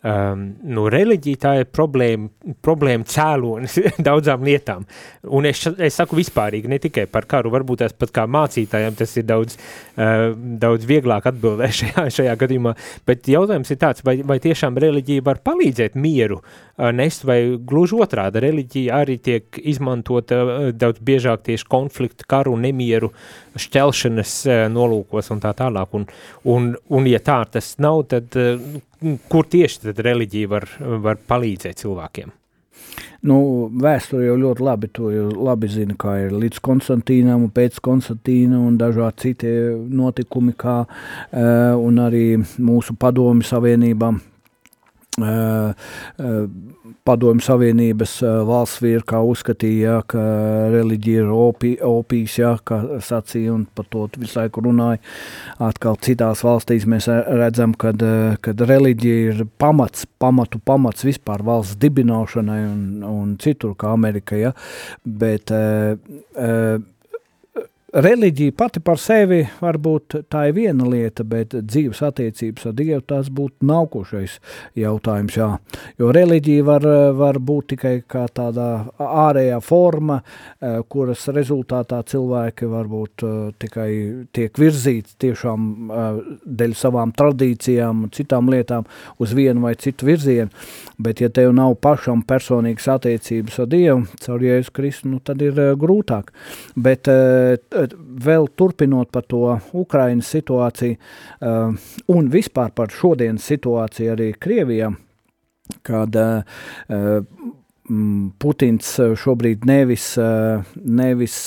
um, 0.05 0.43
nu, 0.69 0.85
reliģija 0.91 1.39
tā 1.41 1.53
ir 1.61 1.67
problēma, 1.73 2.29
problēma 2.65 3.07
cēlonis 3.09 3.77
daudzām 4.07 4.45
lietām. 4.47 4.85
Un 5.35 5.47
es, 5.49 5.63
es 5.77 5.99
saku 5.99 6.19
vispārīgi, 6.19 6.69
ne 6.71 6.79
tikai 6.81 7.05
par 7.11 7.27
karu, 7.29 7.51
varbūt 7.53 7.83
tās 7.83 7.95
pat 7.97 8.13
kā 8.15 8.25
mācītājiem 8.29 8.97
tas 8.99 9.15
ir 9.19 9.27
daudz, 9.29 9.57
uh, 9.97 10.29
daudz 10.61 10.87
vieglāk 10.89 11.29
atbildēt 11.31 11.75
šajā, 11.81 12.07
šajā 12.19 12.37
gadījumā, 12.43 12.75
bet 13.09 13.29
jautājums 13.31 13.73
ir 13.73 13.81
tāds, 13.81 14.05
vai, 14.05 14.19
vai 14.23 14.39
tiešām 14.43 14.79
reliģija 14.79 15.25
var 15.25 15.41
palīdzēt 15.45 15.97
mieru 15.99 16.41
uh, 16.41 16.89
nest, 16.95 17.25
vai 17.27 17.41
gluži 17.57 17.99
otrāda 17.99 18.43
reliģija 18.45 19.03
arī 19.03 19.18
tiek 19.23 19.59
izmantota 19.61 20.39
uh, 20.43 20.69
daudz 20.75 21.01
biežāk 21.05 21.45
tieši 21.47 21.67
konfliktu, 21.69 22.27
karu, 22.29 22.55
nemieru, 22.59 23.11
šķelšanas 23.59 24.35
uh, 24.49 24.63
nolūkos 24.73 25.31
un 25.35 25.43
tā 25.43 25.53
tālāk. 25.57 25.95
Un, 25.99 26.09
un, 26.49 26.73
un 26.89 27.09
ja 27.09 27.21
tā 27.23 27.41
tas 27.51 27.75
nav, 27.83 28.05
tad 28.11 28.35
uh, 28.39 28.59
kur 29.31 29.47
tieši 29.49 29.89
tad 29.89 30.03
reliģija 30.05 30.51
var, 30.51 30.67
var 31.05 31.21
palīdzēt 31.29 31.85
cilvēkiem? 31.85 32.35
Nu, 33.27 33.67
vēsture 33.75 34.29
jau 34.29 34.37
ļoti 34.39 34.63
labi 34.63 34.89
to 34.95 35.09
labi 35.43 35.67
zina, 35.71 35.95
kā 35.99 36.15
ir 36.23 36.35
līdz 36.39 36.61
Konstantīnam 36.63 37.43
un 37.43 37.51
pēc 37.51 37.81
Konstantīna 37.83 38.61
un 38.63 38.77
dažādi 38.79 39.25
citi 39.25 39.51
notikumi, 39.91 40.55
kā 40.55 40.77
uh, 40.85 42.05
arī 42.05 42.25
mūsu 42.39 42.95
padomi 42.99 43.43
savienībām 43.43 44.21
Padomju 47.09 47.43
Savienības 47.43 48.13
valsts 48.47 48.81
virkā 48.83 49.19
uzskatīja, 49.25 49.97
ka 50.07 50.21
reliģija 50.73 51.23
ir 51.23 51.31
opi, 51.33 51.71
opijas, 51.83 52.37
ja, 52.39 52.51
kā 52.63 52.77
sacīja, 53.03 53.55
un 53.55 53.65
par 53.75 53.87
to 53.91 54.05
visu 54.19 54.39
laiku 54.39 54.63
runāja. 54.67 55.01
Atkal 55.69 55.97
citās 56.05 56.43
valstīs 56.45 56.85
mēs 56.89 57.09
redzam, 57.09 57.73
kad, 57.73 58.03
kad 58.45 58.61
reliģija 58.69 59.33
ir 59.33 59.43
pamats, 59.61 60.05
pamatu 60.21 60.61
pamats 60.63 61.03
vispār 61.07 61.43
valsts 61.45 61.79
dibināšanai 61.81 62.61
un, 62.67 62.85
un 63.09 63.35
citur, 63.41 63.75
kā 63.79 63.91
Amerika, 63.95 64.37
ja, 64.39 64.53
bet 65.03 65.51
uh, 65.55 65.97
uh, 66.37 66.79
Reliģija 67.89 68.53
pati 68.53 68.81
par 68.85 68.99
sevi 69.01 69.39
varbūt 69.63 70.19
tā 70.29 70.43
ir 70.49 70.53
viena 70.53 70.85
lieta, 70.85 71.23
bet 71.25 71.55
dzīves 71.57 72.03
attiecības 72.05 72.67
ar 72.69 72.73
Dievu 72.77 73.01
tas 73.09 73.31
būtu 73.33 73.65
nākošais 73.65 74.35
jautājums. 74.77 75.37
Jā. 75.39 75.47
Jo 75.97 76.11
reliģija 76.13 76.65
var, 76.67 76.85
var 77.17 77.39
būt 77.41 77.71
tikai 77.73 77.93
kā 78.05 78.27
tāda 78.29 78.67
ārējā 79.01 79.57
forma, 79.65 80.19
eh, 80.61 80.75
kuras 80.85 81.23
rezultātā 81.33 82.03
cilvēki 82.11 82.69
varbūt 82.69 83.25
eh, 83.25 83.33
tikai 83.65 83.89
tiek 84.37 84.61
virzīti 84.61 85.17
tiešām 85.25 85.65
eh, 85.89 86.21
dēļ 86.45 86.77
savām 86.77 87.15
tradīcijām 87.17 88.05
citām 88.13 88.53
lietām 88.53 88.85
uz 89.17 89.33
vienu 89.33 89.65
vai 89.65 89.73
citu 89.81 90.11
virzienu. 90.11 90.53
Bet 91.01 91.25
ja 91.25 91.31
tev 91.33 91.55
nav 91.57 91.73
pašam 91.81 92.21
personīgas 92.21 92.85
attiecības 92.99 93.59
ar 93.65 93.73
Dievu, 93.73 94.05
caur 94.21 94.45
Jēzus 94.45 94.73
Kristu, 94.77 95.09
nu, 95.09 95.23
tad 95.25 95.41
ir 95.41 95.57
grūtāk. 95.79 96.29
Bet 96.77 97.09
vēl 98.25 98.49
turpinot 98.57 99.11
par 99.11 99.25
to 99.29 99.59
Ukrainas 99.77 100.31
situāciju 100.33 100.97
uh, 100.97 101.93
un 102.15 102.29
vispār 102.33 102.73
par 102.75 102.91
šodienas 102.93 103.47
situāciju 103.51 104.15
arī 104.15 104.33
Krievijā, 104.39 104.91
kad 105.85 106.15
uh, 106.19 106.43
Putins 108.39 108.89
šobrīd 109.17 109.63
nevis, 109.65 110.11
nevis 110.85 111.37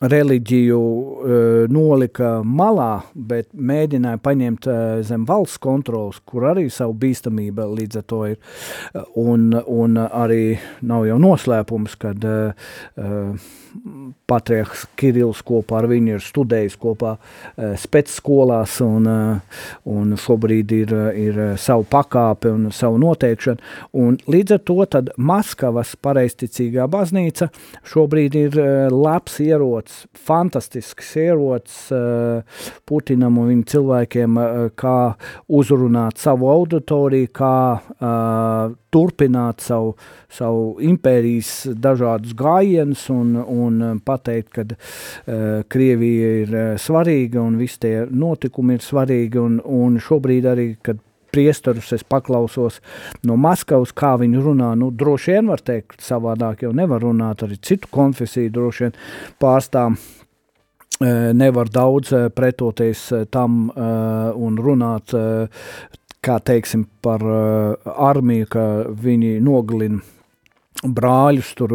reliģiju 0.00 0.80
uh, 0.80 1.32
nolika 1.68 2.38
malā, 2.44 3.02
bet 3.12 3.50
mēģināja 3.52 4.20
paņemt 4.24 4.68
uh, 4.70 4.80
zem 5.04 5.26
valsts 5.28 5.60
kontrolas, 5.60 6.22
kur 6.24 6.48
arī 6.54 6.68
savu 6.72 6.96
bīstamību 7.02 7.68
līdz 7.76 8.00
ar 8.00 8.06
to 8.08 8.20
ir. 8.32 8.38
Un, 9.20 9.50
un 9.60 10.00
arī 10.00 10.56
nav 10.88 11.04
jau 11.08 11.18
noslēpums, 11.20 11.98
kad 12.00 12.24
uh, 12.24 12.70
patriarhs 14.30 14.84
Kirills 14.98 15.42
kopā 15.46 15.80
ar 15.80 15.88
viņu 15.90 16.16
ir 16.16 16.24
studējis 16.24 16.76
kopā 16.80 17.14
spēcskolās 17.80 18.76
un, 18.84 19.08
un 19.90 20.14
šobrīd 20.20 20.74
ir, 20.74 20.94
ir 21.18 21.40
savu 21.60 21.86
pakāpi 21.90 22.52
un 22.54 22.68
savu 22.74 23.00
noteikšanu. 23.02 23.62
Un 24.02 24.18
līdz 24.30 24.56
ar 24.56 24.62
to 24.70 24.78
tad 24.90 25.12
Maskavas 25.18 25.96
pareisticīgā 26.02 26.86
baznīca 26.90 27.50
šobrīd 27.92 28.38
ir 28.40 28.58
labs 28.94 29.40
ierots, 29.44 29.89
fantastisks 30.16 31.14
ierots 31.20 31.90
uh, 31.94 32.42
Putinam 32.88 33.38
un 33.40 33.50
viņa 33.50 33.66
cilvēkiem, 33.74 34.38
uh, 34.38 34.68
kā 34.78 34.96
uzrunāt 35.60 36.20
savu 36.22 36.50
auditoriju, 36.52 37.30
kā 37.34 37.56
uh, 37.80 38.76
turpināt 38.90 39.62
savu, 39.64 39.94
savu 40.32 40.64
impērijas 40.84 41.52
dažādus 41.78 42.34
gājienus 42.38 43.06
un, 43.14 43.36
un 43.40 44.00
pateikt, 44.04 44.50
ka 44.56 44.66
uh, 44.70 45.62
Krievija 45.70 46.32
ir 46.44 46.56
uh, 46.56 46.72
svarīga 46.80 47.42
un 47.42 47.60
visi 47.60 47.84
tie 47.86 47.94
notikumi 48.10 48.78
ir 48.78 48.84
svarīgi. 48.84 49.40
Un, 49.40 49.60
un 49.64 50.00
šobrīd 50.02 50.50
arī, 50.50 50.72
kad 50.82 51.00
priestarus 51.32 51.92
es 51.96 52.04
paklausos 52.04 52.80
no 53.26 53.36
Maskavas, 53.40 53.92
kā 53.96 54.16
viņi 54.20 54.42
runā. 54.44 54.74
Nu, 54.78 54.90
droši 54.90 55.36
vien 55.36 55.50
var 55.52 55.62
teikt, 55.64 56.00
savādāk 56.04 56.64
jau 56.66 56.72
nevar 56.76 57.02
runāt, 57.06 57.44
arī 57.46 57.58
citu 57.62 57.90
konfesiju 57.94 58.52
droši 58.54 58.86
vien 58.86 58.98
pārstāv. 59.42 59.98
Nevar 61.00 61.70
daudz 61.72 62.12
pretoties 62.36 63.06
tam 63.32 63.70
un 63.72 64.58
runāt, 64.60 65.14
kā 66.20 66.36
teiksim, 66.44 66.84
par 67.00 67.24
armiju, 68.10 68.50
ka 68.52 68.64
viņi 68.92 69.38
nogalina 69.40 70.02
brāļus, 70.80 71.50
tur 71.58 71.74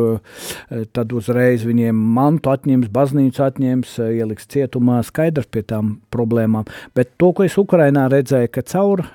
tad 0.95 1.11
uzreiz 1.13 1.65
viņiem 1.67 1.97
mantu 2.15 2.49
atņems, 2.53 2.89
baznīcu 2.93 3.43
atņems, 3.45 3.97
ieliks 4.15 4.49
cietumā, 4.49 5.01
skaidrs 5.05 5.49
pie 5.51 5.61
tām 5.67 5.99
problēmām. 6.15 6.65
Bet 6.97 7.13
to, 7.21 7.29
ko 7.35 7.45
es 7.45 7.57
Ukrainā 7.61 8.07
redzēju, 8.09 8.49
ka 8.55 8.65
caur 8.65 9.05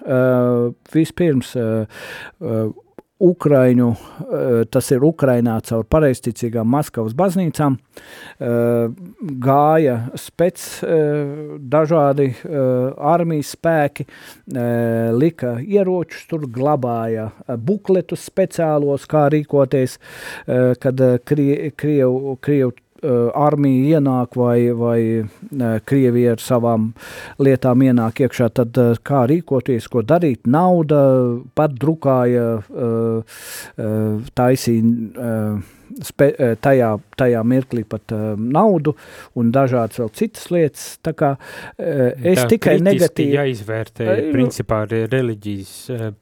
vispirms 0.95 1.57
Ukraiņu, 3.21 3.89
tas 4.73 4.91
ir 4.95 5.05
Ukrainā 5.05 5.59
caur 5.67 5.85
pareizticīgām 5.85 6.69
Maskavas 6.73 7.13
baznīcām, 7.17 7.77
gāja 9.45 9.97
spec 10.17 10.65
dažādi 11.75 12.31
armijas 12.97 13.53
spēki, 13.57 14.07
lika 15.21 15.59
ieročus, 15.61 16.25
tur 16.31 16.49
glabāja 16.49 17.31
bukletus 17.61 18.25
speciālos, 18.31 19.05
kā 19.11 19.29
rīkoties, 19.37 19.99
kad 20.81 21.05
Krievu, 21.29 22.39
Krievu 22.41 22.73
armija 23.03 23.99
ienāk 23.99 24.37
vai, 24.39 24.71
vai 24.77 25.81
Krievija 25.89 26.37
ar 26.37 26.45
savām 26.45 26.91
lietām 27.43 27.83
ienāk 27.87 28.25
iekšā, 28.27 28.51
tad 28.61 28.77
kā 29.07 29.25
rīkoties, 29.31 29.89
ko 29.91 30.05
darīt. 30.07 30.47
Nauda 30.51 31.03
pat 31.57 31.77
drukāja, 31.81 32.63
taisīja 34.37 34.85
spe, 36.07 36.31
tajā, 36.63 36.91
tajā 37.19 37.43
mirklī 37.47 37.85
pat 37.89 38.15
naudu 38.39 38.95
un 39.39 39.53
dažādas 39.55 40.01
vēl 40.01 40.11
citas 40.17 40.49
lietas. 40.55 40.87
Tā 41.05 41.15
kā 41.17 41.33
es 41.77 42.41
Tā 42.41 42.49
tikai 42.55 42.77
negatīvi... 42.85 43.37
jāizvērtē, 43.37 44.09
principā, 44.33 44.83
reliģijas 44.91 45.75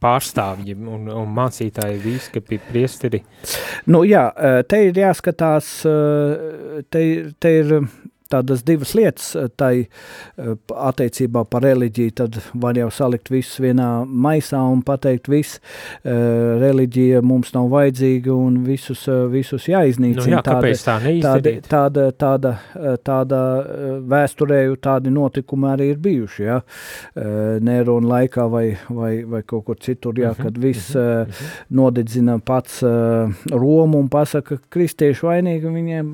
pārstāvji 0.03 0.77
un, 0.79 1.09
un 1.13 1.33
mācītāji, 1.39 2.03
vīskapi, 2.05 2.61
priesteri. 2.69 3.23
Nu 3.93 4.05
jā, 4.09 4.29
te 4.69 4.85
ir 4.89 5.03
jāskatās, 5.05 5.73
te, 6.91 7.05
te 7.39 7.57
ir 7.63 7.75
tādas 8.33 8.63
divas 8.65 8.93
lietas 8.97 9.31
eh, 9.37 9.49
tai 9.57 9.73
eh, 9.81 10.53
attiecībā 10.69 11.45
par 11.49 11.65
reliģiju, 11.65 12.15
tad 12.21 12.39
var 12.61 12.77
jau 12.79 12.89
salikt 12.93 13.31
visus 13.33 13.59
vienā 13.63 13.89
maisā 14.05 14.61
un 14.69 14.83
pateikt, 14.87 15.31
viss 15.33 15.59
eh, 15.59 16.13
reliģija 16.61 17.23
mums 17.25 17.55
nav 17.57 17.71
vajadzīga 17.73 18.35
un 18.35 18.61
visus, 18.67 19.07
visus 19.33 19.69
jāiznīcina. 19.71 20.25
Nu 20.25 20.37
jā, 20.37 20.43
tāda, 20.45 20.73
tā 20.85 20.99
neizdarīt? 21.05 21.69
Tāda, 21.69 22.09
tāda, 22.21 22.55
tāda, 22.69 22.99
tāda 23.05 23.41
vēsturēju 24.09 24.79
tādi 24.85 25.13
notikumi 25.15 25.71
arī 25.73 25.91
ir 25.95 26.01
bijuši, 26.03 26.45
ja? 26.45 26.59
Nerona 27.65 28.13
laikā 28.13 28.45
vai, 28.51 28.65
vai, 28.93 29.13
vai 29.29 29.43
kaut 29.49 29.65
kur 29.69 29.79
citur, 29.81 30.17
ja, 30.21 30.33
mhm, 30.35 30.43
kad 30.45 30.59
viss 30.61 30.95
uh 30.97 31.03
-huh. 31.03 31.49
nodedzina 31.71 32.39
pats 32.39 32.83
Romu 32.83 33.99
un 33.99 34.09
pasaka, 34.09 34.59
kristieši 34.69 35.27
vainīgi, 35.27 35.73
viņiem 35.73 36.13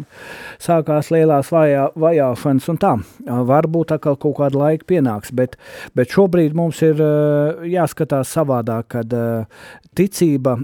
sākās 0.63 1.11
lielās 1.11 1.51
vajā, 1.53 1.89
vajāšanas 2.05 2.69
un 2.73 2.81
tā. 2.83 2.93
Varbūt 3.51 3.95
atkal 3.97 4.19
kaut 4.21 4.37
kāda 4.39 4.61
laika 4.61 4.89
pienāks, 4.95 5.33
bet, 5.37 5.57
bet 5.97 6.13
šobrīd 6.15 6.57
mums 6.57 6.83
ir 6.87 7.01
jāskatās 7.71 8.35
savādāk, 8.37 8.91
kad 8.95 9.17
ticība 9.99 10.59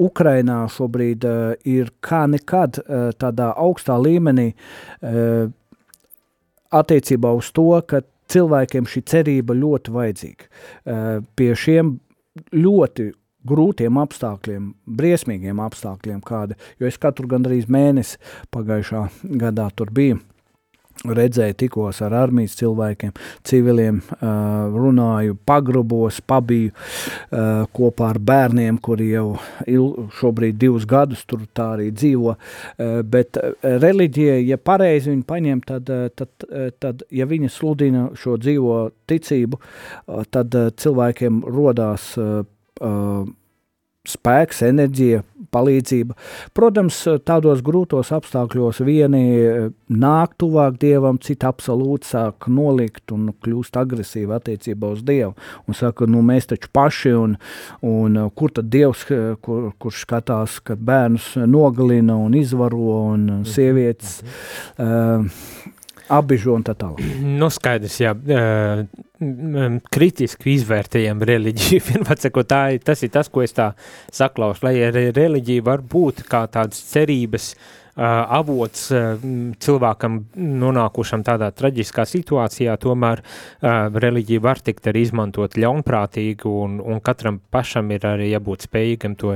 Ukrainā 0.00 0.62
šobrīd 0.72 1.26
ir 1.68 1.92
kā 2.04 2.24
nekad 2.30 2.80
tādā 3.20 3.52
augstā 3.58 3.98
līmenī 4.00 4.52
attiecībā 6.72 7.32
uz 7.36 7.50
to, 7.52 7.68
ka 7.86 8.02
cilvēkiem 8.32 8.86
šī 8.88 9.02
cerība 9.12 9.56
ļoti 9.56 9.92
vajadzīga. 9.92 10.48
Pie 11.36 11.50
šiem 11.58 11.96
ļoti 12.56 13.10
grūtiem 13.48 13.98
apstākļiem, 13.98 14.68
briesmīgiem 14.86 15.60
apstākļiem, 15.64 16.20
kāda, 16.24 16.56
jo 16.80 16.88
es 16.88 16.98
katru 17.02 17.28
gandrīz 17.28 17.66
mēnesi 17.72 18.20
pagājušā 18.54 19.08
gadā 19.42 19.68
tur 19.76 19.90
biju 19.94 20.20
redzēju 21.02 21.56
tikos 21.64 22.00
ar 22.04 22.14
armijas 22.22 22.54
cilvēkiem, 22.60 23.12
civiliem, 23.48 24.00
runāju 24.20 25.36
pagrabos, 25.48 26.20
pabiju 26.26 26.72
kopā 27.74 28.12
ar 28.12 28.20
bērniem, 28.22 28.78
kuri 28.82 29.10
jau 29.12 29.26
šobrīd 30.20 30.58
divus 30.60 30.86
gadus 30.88 31.24
tur 31.26 31.46
tā 31.56 31.72
arī 31.76 31.90
dzīvo, 31.94 32.36
bet 33.10 33.40
reliģija, 33.62 34.38
ja 34.46 34.58
pareizi 34.58 35.12
viņi 35.12 35.26
paņem, 35.28 35.62
tad, 35.66 35.92
tad, 36.18 36.48
tad 36.82 37.06
ja 37.10 37.28
viņi 37.28 37.52
sludina 37.52 38.08
šo 38.18 38.38
dzīvo 38.40 38.80
ticību, 39.10 39.60
tad 40.30 40.58
cilvēkiem 40.82 41.44
rodās 41.50 42.12
spēks, 44.08 44.62
enerģija, 44.66 45.22
palīdzība. 45.52 46.16
Protams, 46.56 46.96
tādos 47.26 47.60
grūtos 47.64 48.10
apstākļos 48.16 48.80
vieni 48.86 49.22
nāk 49.92 50.34
tuvāk 50.40 50.78
dievam, 50.82 51.20
citi 51.22 51.46
absolūti 51.46 52.08
sāk 52.14 52.48
nolikt 52.50 53.12
un 53.14 53.30
kļūst 53.44 53.76
agresīvi 53.78 54.34
attiecībā 54.38 54.92
uz 54.96 55.04
dievu. 55.06 55.34
Un 55.68 55.78
saka, 55.78 56.08
nu 56.10 56.24
mēs 56.26 56.48
taču 56.50 56.72
paši, 56.72 57.12
un, 57.18 57.36
un 57.86 58.18
kur 58.34 58.54
tad 58.56 58.72
dievs, 58.72 59.04
kur, 59.44 59.70
kurš 59.82 60.06
skatās, 60.06 60.58
kad 60.64 60.82
bērnus 60.82 61.34
nogalina 61.46 62.16
un 62.18 62.34
izvaro 62.38 62.98
un 63.12 63.28
mhm, 63.28 63.46
sievietes. 63.52 64.18
Uh, 64.80 65.28
apbižo 66.12 66.56
un 66.56 66.64
tā 66.66 66.74
tālāk. 66.78 67.02
Nu, 67.22 67.48
skaidrs, 67.52 67.98
jā. 68.02 68.14
Kritiski 69.96 70.56
izvērtējam 70.56 71.22
reliģiju. 71.32 71.84
Vienmēr 71.90 72.22
sakot, 72.22 72.48
tā 72.50 72.62
ir, 72.76 72.82
tas 72.86 73.04
ir 73.04 73.12
tas, 73.14 73.30
ko 73.32 73.44
es 73.44 73.54
tā 73.56 73.72
saklausu, 74.12 74.66
lai 74.66 74.76
reliģija 75.14 75.68
var 75.68 75.84
būt 75.94 76.26
kā 76.28 76.44
tādas 76.52 76.82
cerības 76.92 77.52
uh, 77.54 77.70
avots 77.96 78.86
cilvēkam 79.62 80.18
nonākušam 80.36 81.24
tādā 81.26 81.50
traģiskā 81.52 82.06
situācijā, 82.08 82.76
tomēr 82.80 83.20
reliģija 83.62 84.42
var 84.42 84.62
tikt 84.64 84.88
arī 84.88 85.04
izmantot 85.06 85.58
ļaunprātīgi 85.60 86.48
un, 86.48 86.78
un 86.80 87.02
katram 87.04 87.40
pašam 87.52 87.90
ir 87.92 88.06
arī 88.08 88.30
jābūt 88.32 88.66
spējīgam 88.68 89.16
to 89.20 89.34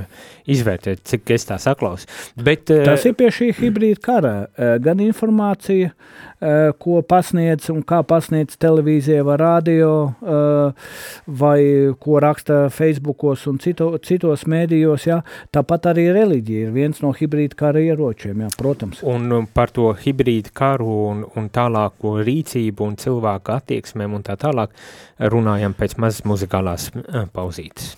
izvērtēt, 0.48 1.04
cik 1.04 1.34
es 1.36 1.44
tā 1.50 1.58
saklausu. 1.60 2.08
Bet, 2.36 2.70
Tas 2.70 3.04
ir 3.04 3.16
pie 3.18 3.28
šī 3.34 3.50
hibrīda 3.60 4.00
kara, 4.02 4.34
gan 4.82 5.04
informācija, 5.04 5.92
ko 6.80 7.00
pasniedz 7.08 7.70
un 7.72 7.80
kā 7.86 8.02
pasniedz 8.08 8.58
televīzija 8.60 9.24
vai 9.24 9.36
radio, 9.40 9.92
vai 11.26 11.60
ko 12.00 12.20
raksta 12.24 12.66
Facebookos 12.72 13.46
un 13.50 13.60
cito, 13.62 13.92
citos 14.04 14.44
mēdījos, 14.48 15.06
ja? 15.08 15.22
tāpat 15.54 15.92
arī 15.92 16.08
reliģija 16.16 16.68
ir 16.68 16.74
viens 16.74 17.00
no 17.04 17.12
hibrīda 17.16 17.56
kara 17.56 17.80
ieročiem. 17.84 18.44
Ja? 18.44 18.45
Jā, 18.46 18.52
protams. 18.54 19.02
Un 19.02 19.26
um, 19.34 19.46
par 19.50 19.72
to 19.74 19.90
hibrīdu 19.98 20.52
karu 20.54 20.86
un, 21.08 21.24
un 21.38 21.50
tālāko 21.50 22.16
rīcību 22.26 22.86
un 22.86 22.96
cilvēku 23.00 23.56
attieksmēm 23.56 24.14
un 24.14 24.26
tā 24.26 24.38
tālāk 24.38 24.74
runājam 25.34 25.74
pēc 25.74 25.98
mazas 26.02 26.26
muzikālās 26.28 26.90
uh, 26.94 27.24
pauzītes. 27.34 27.96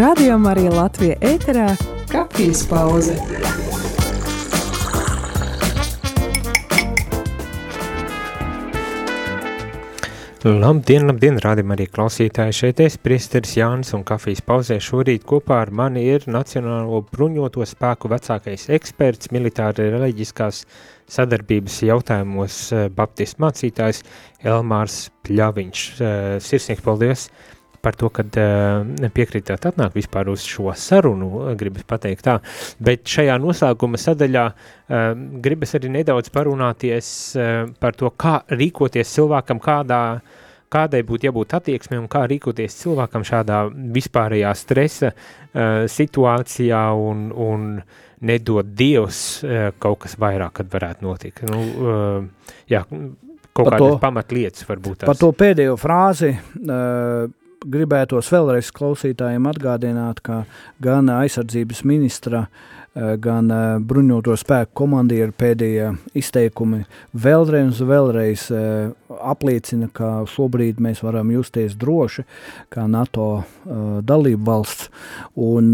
Radio 0.00 0.38
Marija 0.38 0.70
Latvija 0.72 1.16
ēterā- 1.20 1.66
kafijas 2.12 2.62
pauze. 2.70 3.12
Labdien, 10.40 11.04
labdien, 11.04 11.36
rādījumā 11.44 11.76
arī 11.76 11.88
klausītāji. 11.92 12.56
Šeit 12.62 12.80
es, 12.80 12.96
priesteris 12.96 13.52
Jānis 13.58 13.92
un 13.92 14.06
kafijas 14.08 14.40
pauzē 14.40 14.80
šorīt 14.80 15.28
kopā 15.28 15.60
ar 15.66 15.70
mani 15.70 16.06
ir 16.14 16.24
Nacionālo 16.24 17.04
bruņoto 17.12 17.68
spēku 17.68 18.08
vecākais 18.08 18.70
eksperts, 18.72 19.28
militāri 19.36 19.90
reliģiskās 19.92 20.64
sadarbības 21.12 21.82
jautājumos 21.92 22.72
eh, 22.72 22.88
baptistu 22.88 23.44
mācītājs 23.44 24.04
Elmārs 24.40 25.10
Pļaviņš. 25.28 25.88
Eh, 26.00 26.36
sirsnīgs 26.40 26.88
paldies 26.88 27.28
par 27.82 27.96
to, 27.98 28.10
ka 28.12 28.24
uh, 28.24 29.08
piekritāt 29.14 29.66
atnākt 29.70 29.96
vispār 29.96 30.30
uz 30.32 30.44
šo 30.48 30.72
sarunu, 30.76 31.54
gribas 31.58 31.86
pateikt 31.88 32.26
tā, 32.26 32.36
bet 32.82 33.06
šajā 33.08 33.38
noslēguma 33.40 34.00
sadaļā 34.00 34.44
uh, 34.50 35.14
gribas 35.44 35.74
arī 35.78 35.92
nedaudz 36.00 36.30
parunāties 36.34 37.08
par 37.80 37.96
to, 37.96 38.10
kā 38.18 38.40
rīkoties 38.50 39.14
cilvēkam, 39.16 39.60
kādā, 39.62 40.02
kādai 40.70 41.00
būtu 41.06 41.28
jābūt 41.28 41.56
attieksmē 41.58 41.98
un 42.00 42.08
kā 42.10 42.24
rīkoties 42.30 42.76
cilvēkam 42.82 43.24
šādā 43.26 43.62
vispārējā 43.94 44.52
stresa 44.58 45.12
situācijā 45.90 46.82
un, 46.94 47.24
un 47.34 47.66
nedod 48.26 48.68
Dievs 48.78 49.22
kaut 49.82 50.04
kas 50.04 50.14
vairāk, 50.20 50.60
kad 50.60 50.70
varētu 50.70 51.06
notikt. 51.06 51.42
Nu, 51.50 51.64
jā, 52.70 52.84
kaut 53.52 53.66
par 53.66 53.76
kādas 53.76 53.94
to, 53.94 53.98
pamatlietas 54.04 54.68
varbūt. 54.68 55.02
Tās. 55.02 55.10
Par 55.10 55.18
to 55.20 55.30
pēdējo 55.36 55.76
frāzi 55.80 56.30
uh, 56.34 57.26
gribētos 57.66 58.30
vēlreiz 58.32 58.70
klausītājiem 58.76 59.48
atgādināt, 59.50 60.22
ka 60.24 60.44
gan 60.82 61.10
aizsardzības 61.12 61.84
ministra 61.88 62.46
uh, 62.46 62.79
gan 62.94 63.50
eh, 63.54 63.78
bruņoto 63.86 64.34
spēku 64.38 64.74
komandieru 64.82 65.34
pēdējie 65.38 65.92
izteikumi 66.18 66.82
vēlreiz 67.14 67.78
un 67.78 67.88
vēlreiz 67.90 68.46
eh, 68.50 68.90
apliecina, 69.30 69.86
ka 69.94 70.24
šobrīd 70.30 70.80
mēs 70.82 71.04
varam 71.06 71.30
justies 71.30 71.76
droši 71.78 72.24
kā 72.70 72.86
NATO 72.90 73.44
dalību 74.06 74.44
valsts. 74.46 74.88
Un 75.34 75.72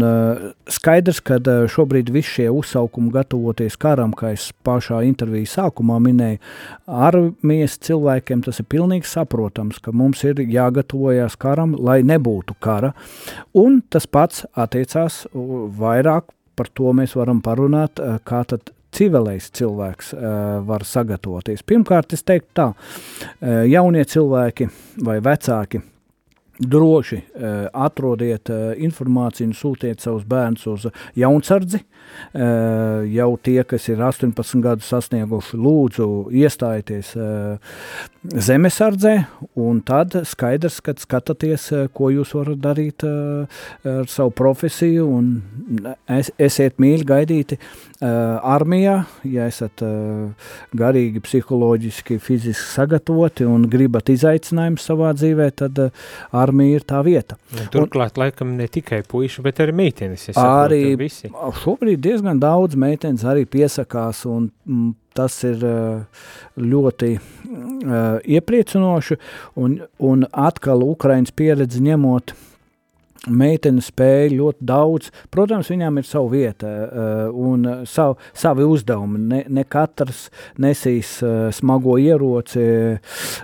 skaidrs, 0.69 1.19
ka 1.21 1.37
šobrīd 1.69 2.09
visi 2.13 2.39
šie 2.39 2.47
uzsaukumi 2.53 3.13
gatavoties 3.13 3.77
karam, 3.79 4.15
kā 4.17 4.33
es 4.33 4.49
pašā 4.65 5.03
intervijas 5.05 5.53
sākumā 5.59 5.99
minēju, 6.03 6.41
armijas 6.89 7.77
cilvēkiem 7.85 8.41
tas 8.47 8.61
ir 8.63 8.69
pilnīgi 8.73 9.09
saprotams, 9.09 9.77
ka 9.85 9.93
mums 9.93 10.25
ir 10.25 10.41
jāgatavojas 10.41 11.37
karam, 11.39 11.77
lai 11.77 11.99
nebūtu 12.01 12.57
kara. 12.59 12.95
Un 13.53 13.83
tas 13.93 14.09
pats 14.09 14.47
attiecās 14.57 15.27
vairāk 15.33 16.33
par 16.57 16.71
to 16.73 16.93
mēs 16.97 17.15
varam 17.17 17.41
parunāt, 17.45 18.01
eh, 18.01 18.17
kā 18.25 18.43
tad 18.47 18.73
civilais 18.97 19.51
cilvēks 19.53 20.13
uh, 20.15 20.29
var 20.65 20.81
sagatavoties. 20.87 21.59
Pirmkārt, 21.67 22.15
es 22.15 22.23
teiktu 22.25 22.47
tā, 22.55 22.67
uh, 22.71 23.59
jaunie 23.67 24.01
cilvēki 24.07 24.69
vai 25.05 25.19
vecāki 25.21 25.83
droši 26.59 27.19
uh, 27.21 27.67
atrodiet 27.73 28.49
uh, 28.49 28.71
informāciju 28.81 29.53
sūtiet 29.55 30.01
savus 30.03 30.25
bērnus 30.27 30.65
uz 30.71 30.87
jaunsardzi. 31.17 31.83
Uh, 32.33 33.03
jau 33.11 33.29
tie, 33.43 33.59
kas 33.67 33.87
ir 33.91 34.01
18 34.01 34.61
gadus 34.63 34.89
sasnieguši, 34.89 35.57
lūdzu 35.59 36.07
iestājieties 36.33 37.13
zemesardzē, 38.47 39.13
un 39.59 39.81
tad 39.85 40.15
skaidrs, 40.27 40.79
kad 40.83 40.99
skatāties, 40.99 41.69
ko 41.95 42.09
jūs 42.11 42.33
varat 42.35 42.59
darīt 42.63 43.05
ar 43.07 44.09
savu 44.11 44.33
profesiju, 44.35 45.05
un 45.07 45.29
es, 46.11 46.31
esiet 46.39 46.79
mīļi 46.81 47.07
gaidīti 47.07 47.59
armijā, 48.01 48.97
ja 49.27 49.47
esat 49.51 49.83
garīgi, 50.77 51.23
psiholoģiski, 51.23 52.19
fiziski 52.23 52.67
sagatavoti 52.73 53.47
un 53.47 53.67
gribat 53.71 54.11
izaicinājumu 54.13 54.81
savā 54.81 55.13
dzīvē, 55.17 55.49
tad 55.63 55.79
uh, 55.83 56.07
armija 56.47 56.79
ir 56.79 56.85
tā 56.87 57.01
vieta. 57.05 57.37
Un 57.53 57.69
turklāt, 57.73 58.15
un, 58.15 58.23
laikam, 58.23 58.53
ne 58.59 58.67
tikai 58.71 59.03
puiši, 59.07 59.43
bet 59.45 59.61
arī 59.63 59.75
meitenes. 59.75 60.29
Arī 60.39 60.95
visi. 60.99 61.29
šobrīd 61.61 62.01
diezgan 62.03 62.41
daudz 62.41 62.79
meitenes 62.79 63.25
arī 63.27 63.45
piesakās, 63.49 64.23
un 64.29 64.49
mm, 64.65 64.95
tas 65.17 65.37
ir 65.47 65.63
ļoti 66.57 67.13
uh, 67.17 68.19
iepriecinoši. 68.37 69.17
Un, 69.61 69.79
un 70.03 70.27
atkal 70.31 70.85
Ukraiņas 70.85 71.33
pieredzi 71.37 71.81
ņemot, 71.85 72.35
meitene 73.27 73.83
spēja 73.83 74.31
ļoti 74.33 74.67
daudz. 74.67 75.11
Protams, 75.33 75.71
viņām 75.71 75.99
ir 76.01 76.07
sava 76.07 76.31
vieta 76.31 76.67
uh, 76.67 77.23
un 77.31 77.65
sav, 77.89 78.17
savi 78.37 78.65
uzdevumi. 78.67 79.21
Ne, 79.31 79.41
ne 79.49 79.65
katrs 79.67 80.27
nesīs 80.61 81.17
uh, 81.25 81.47
smago 81.55 81.97
ieroci 82.01 82.65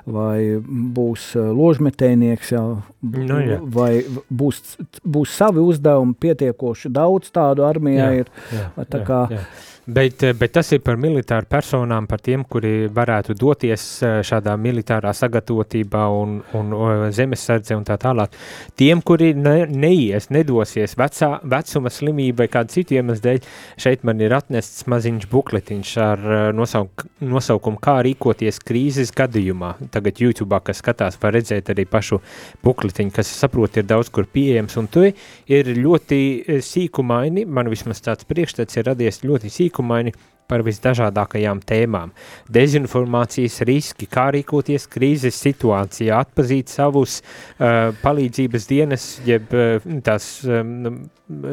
vai 0.06 0.38
būs 0.64 1.30
uh, 1.40 1.52
ložmetējnieks, 1.56 2.54
jau, 2.56 2.66
nu, 3.02 3.42
jā. 3.44 3.60
vai 3.64 3.92
būs, 4.30 4.64
būs 5.04 5.38
savi 5.38 5.64
uzdevumi 5.64 6.18
pietiekoši 6.24 6.92
daudz 6.94 7.32
tādu 7.34 7.68
armijā 7.68 8.10
jā, 8.10 8.24
ir. 8.24 8.34
Jā, 8.54 8.66
tā 8.88 9.04
jā, 9.04 9.08
kā, 9.08 9.22
jā. 9.34 9.46
Bet, 9.86 10.24
eh, 10.24 10.32
bet 10.34 10.54
tas 10.56 10.70
ir 10.72 10.80
par 10.80 10.96
militāru 10.96 11.44
personām, 11.52 12.06
par 12.08 12.22
tiem, 12.24 12.46
kuri 12.48 12.88
varētu 12.88 13.34
doties 13.36 13.84
eh, 14.00 14.22
šādā 14.24 14.54
militārā 14.56 15.12
sagatavotībā 15.12 16.06
un, 16.08 16.38
un 16.56 16.72
zemesardze 17.12 17.76
un 17.76 17.84
tā 17.84 17.98
tālāk. 18.00 18.32
Tiem, 18.80 19.02
kuri 19.04 19.34
ne, 19.36 19.66
neies, 19.68 20.30
nedosies 20.32 20.96
vecā, 20.96 21.34
vecuma 21.44 21.92
slimībai 21.92 22.48
kādu 22.54 22.78
citu 22.78 22.96
iemeslu 22.96 23.26
dēļ, 23.26 23.50
šeit 23.84 24.06
man 24.08 24.24
ir 24.24 24.38
atnests 24.38 24.86
maziņš 24.88 25.28
bukletiņš 25.34 25.92
ar 26.06 26.24
eh, 26.24 26.46
nosauk, 26.56 27.04
nosaukumu, 27.20 27.82
kā 27.84 27.98
rīkoties 28.08 28.62
krīzes 28.64 29.12
gadījumā. 29.20 29.74
Tagad 29.92 30.24
YouTube, 30.24 30.62
kas 30.64 30.80
skatās, 30.80 31.20
var 31.20 31.36
redzēt 31.36 31.74
arī 31.76 31.84
pašu 31.92 32.22
bukletiņu, 32.64 33.12
kas, 33.20 33.34
saprot, 33.36 33.82
ir 33.84 33.92
daudz 33.92 34.14
kur 34.16 34.32
pieejams, 34.32 34.80
un 34.80 34.88
tu 34.88 35.04
ir 35.12 35.76
ļoti 35.76 36.24
sīkumaini, 36.72 37.44
man 37.44 37.68
vismaz 37.74 38.00
tāds 38.08 38.32
priekšstats 38.32 38.80
ir 38.80 38.88
radies 38.94 39.26
ļoti 39.28 39.52
sīkumaini, 39.52 39.73
sīkumaini 39.74 40.14
par 40.48 40.62
visdažādākajām 40.62 41.62
tēmām. 41.66 42.12
Dezinformācijas 42.52 43.62
riski, 43.66 44.06
kā 44.12 44.28
rīkoties 44.36 44.86
krīzes 44.92 45.40
situācijā, 45.40 46.20
atpazīt 46.20 46.70
savus 46.70 47.22
uh, 47.24 47.96
palīdzības 48.04 48.68
dienas, 48.70 49.08
jeb 49.26 49.54
uh, 49.56 49.80
tās 50.04 50.44
um, 50.46 51.08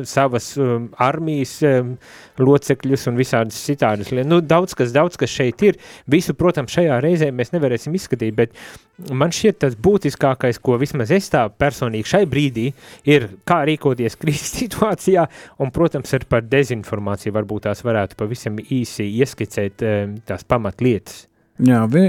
savas 0.05 0.51
um, 0.59 0.91
armijas 0.99 1.55
um, 1.63 1.95
locekļus 2.45 3.09
un 3.11 3.19
visādas 3.21 3.59
citādas. 3.67 4.13
Nu, 4.27 4.41
daudz 4.41 4.77
kas, 4.79 4.95
daudz 4.95 5.19
kas 5.21 5.33
šeit 5.33 5.63
ir. 5.67 5.79
Visu, 6.11 6.35
protams, 6.39 6.75
šajā 6.77 7.01
reizē 7.05 7.31
mēs 7.35 7.55
nevarēsim 7.55 7.95
izskatīt, 7.97 8.35
bet 8.37 8.57
man 9.11 9.33
šķiet 9.35 9.61
tas 9.65 9.79
būtiskākais, 9.81 10.61
ko 10.63 10.77
vismaz 10.81 11.13
es 11.15 11.31
tā 11.33 11.47
personīgi 11.51 12.13
šai 12.13 12.25
brīdī, 12.31 12.69
ir 13.09 13.29
kā 13.49 13.63
rīkoties 13.69 14.19
krīzes 14.21 14.55
situācijā, 14.63 15.27
un, 15.61 15.73
protams, 15.75 16.15
ar 16.17 16.29
par 16.31 16.47
dezinformāciju 16.49 17.37
varbūt 17.39 17.69
tās 17.69 17.85
varētu 17.87 18.21
pavisam 18.21 18.61
īsi 18.61 19.09
ieskicēt 19.21 19.87
um, 19.87 20.21
tās 20.29 20.47
pamatlietas. 20.49 21.27
Jā, 21.61 21.83
vi, 21.93 22.07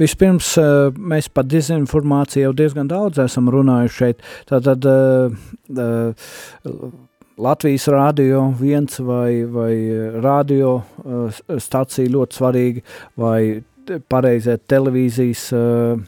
vispirms 0.00 0.54
uh, 0.60 0.94
mēs 0.96 1.28
par 1.34 1.44
dezinformāciju 1.48 2.46
jau 2.46 2.52
diezgan 2.56 2.88
daudz 2.88 3.20
esam 3.26 3.50
runājuši 3.52 3.98
šeit. 3.98 4.22
Tātad 4.48 4.86
uh, 4.88 5.34
uh, 5.76 6.30
Latvijas 7.36 7.88
rādio 7.90 8.44
viens 8.54 9.00
vai, 9.02 9.42
vai 9.50 9.74
radio 10.22 10.76
uh, 10.78 11.40
stacija 11.58 12.10
ļoti 12.10 12.38
svarīgi, 12.38 12.82
vai 13.18 13.62
pareizie 14.08 14.54
televīzijas 14.70 15.48
uh, 15.56 15.98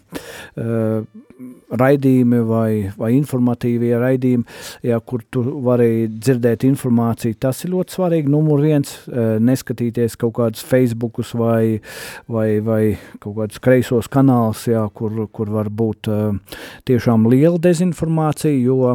uh, 0.55 1.25
raidījumi 1.83 2.39
vai, 2.47 2.71
vai 2.95 3.11
informatīvie 3.17 3.91
raidījumi, 3.99 4.47
ja, 4.87 5.01
kur 5.03 5.25
tu 5.35 5.43
vari 5.67 6.07
dzirdēt 6.07 6.63
informāciju. 6.65 7.41
Tas 7.43 7.65
ir 7.67 7.75
ļoti 7.75 7.97
svarīgi. 7.99 8.31
Numur 8.33 8.63
viens, 8.63 8.95
neskatīties 9.43 10.15
kaut 10.23 10.37
kādus 10.39 10.63
Facebookus 10.65 11.35
vai, 11.37 11.83
vai, 12.31 12.49
vai 12.65 12.83
kaut 13.19 13.35
kādus 13.43 13.61
kreisos 13.61 14.07
kanālus, 14.09 14.69
ja, 14.71 14.87
kur, 14.95 15.27
kur 15.35 15.51
var 15.59 15.69
būt 15.69 16.09
uh, 16.09 16.61
tiešām 16.87 17.27
liela 17.35 17.59
dezinformācija, 17.67 18.55
jo 18.63 18.95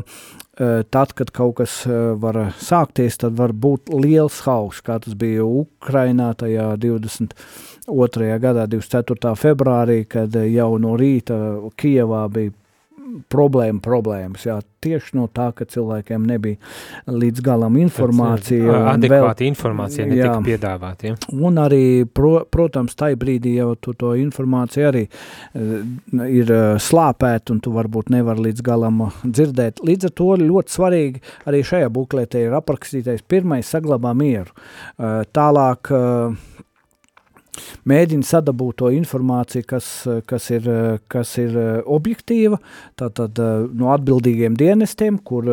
Eh, 0.50 0.50
tad, 0.93 1.13
kad 1.17 1.31
kaut 1.33 1.55
kas 1.57 1.81
eh, 1.87 2.13
var 2.21 2.37
sākties, 2.61 3.17
tad 3.21 3.37
var 3.39 3.53
būt 3.53 3.89
liels 3.93 4.41
hauss, 4.45 4.83
kā 4.85 4.99
tas 5.01 5.15
bija 5.17 5.45
Ukrainā 5.45 6.31
tajā 6.37 6.67
22. 6.81 8.31
gadā, 8.43 8.67
24. 8.69 9.35
februārī, 9.39 10.03
kad 10.09 10.35
jau 10.35 10.71
no 10.81 10.95
rīta 10.99 11.37
Kijevā 11.79 12.25
bija 12.33 12.53
problēma 13.31 13.81
problēmas. 13.83 14.45
Jā, 14.47 14.57
tieši 14.81 15.15
no 15.19 15.27
tā, 15.31 15.49
ka 15.55 15.65
cilvēkiem 15.69 16.25
nebija 16.27 17.11
līdz 17.11 17.43
galam 17.45 17.77
informācija. 17.81 18.77
Adekvāta 18.93 19.43
vēl, 19.43 19.51
informācija 19.51 20.07
netika 20.09 20.37
piedāvāta. 20.45 21.11
Ja? 21.11 21.19
Un 21.31 21.59
arī, 21.61 21.83
pro, 22.05 22.33
protams, 22.51 22.95
tajā 22.99 23.19
brīdī 23.21 23.55
jau 23.59 23.73
tu 23.79 23.93
to 23.97 24.13
informāciju 24.19 24.89
arī 24.89 25.05
uh, 25.07 25.75
ir 26.25 26.53
uh, 26.55 26.79
slāpēta, 26.81 27.55
un 27.55 27.61
tu 27.63 27.75
varbūt 27.75 28.11
nevar 28.13 28.41
līdz 28.41 28.65
galam 28.65 29.05
dzirdēt. 29.23 29.83
Līdz 29.87 30.09
ar 30.09 30.15
to 30.21 30.31
ļoti 30.41 30.77
svarīgi 30.77 31.25
arī 31.49 31.63
šajā 31.67 31.91
bukletē 31.93 32.45
ir 32.47 32.57
aprakstītais 32.57 33.25
pirmais 33.27 33.69
saglabā 33.69 34.13
mieru. 34.17 34.53
Tālāk 34.97 35.91
mēģina 37.89 38.25
sadabūt 38.27 38.79
to 38.81 38.91
informāciju, 38.95 39.65
kas, 39.67 39.89
kas, 40.29 40.49
ir, 40.53 40.67
kas 41.11 41.33
ir 41.41 41.57
objektīva, 41.85 42.59
tātad 42.99 43.39
no 43.77 43.91
atbildīgiem 43.93 44.57
dienestiem, 44.59 45.19
kur, 45.25 45.47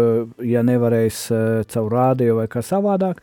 ja 0.44 0.64
nevarēs 0.66 1.24
caur 1.72 1.92
rādio 1.92 2.38
vai 2.40 2.48
kā 2.52 2.62
savādāk, 2.64 3.22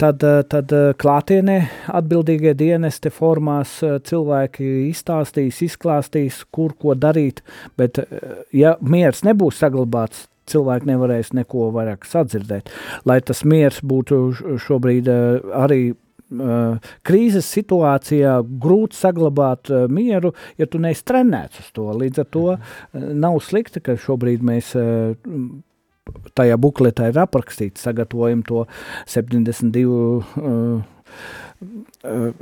tad, 0.00 0.24
tad 0.52 0.74
klātienē 1.00 1.58
atbildīgie 2.00 2.54
dienesti 2.58 3.12
formās 3.14 3.78
cilvēki 3.80 4.70
izstāstīs, 4.90 5.62
izklāstīs, 5.66 6.44
kur 6.50 6.76
ko 6.78 6.96
darīt, 6.98 7.44
bet 7.80 8.02
ja 8.56 8.76
miers 8.80 9.24
nebūs 9.26 9.60
saglabāts, 9.60 10.26
cilvēki 10.50 10.90
nevarēs 10.90 11.32
neko 11.36 11.70
vairāk 11.74 12.06
sadzirdēt. 12.08 12.70
Lai 13.08 13.20
tas 13.24 13.44
miers 13.46 13.80
būtu 13.86 14.22
šobrīd 14.66 15.10
arī 15.10 15.82
krīzes 16.30 17.48
situācijā 17.50 18.36
grūti 18.62 18.98
saglabāt 18.98 19.70
uh, 19.72 19.86
mieru, 19.90 20.32
ja 20.60 20.68
tu 20.70 20.78
neesi 20.82 21.04
trenēts 21.06 21.64
uz 21.64 21.72
to. 21.74 21.88
Līdz 22.02 22.22
ar 22.22 22.28
to 22.30 22.44
uh, 22.54 22.60
nav 22.94 23.40
slikti, 23.44 23.82
ka 23.82 23.98
šobrīd 23.98 24.44
mēs 24.46 24.74
tajā 26.34 26.56
bukletā 26.58 27.10
ir 27.10 27.18
aprakstīts, 27.22 27.82
sagatavojam 27.86 28.42
to 28.46 28.64
72 29.10 30.22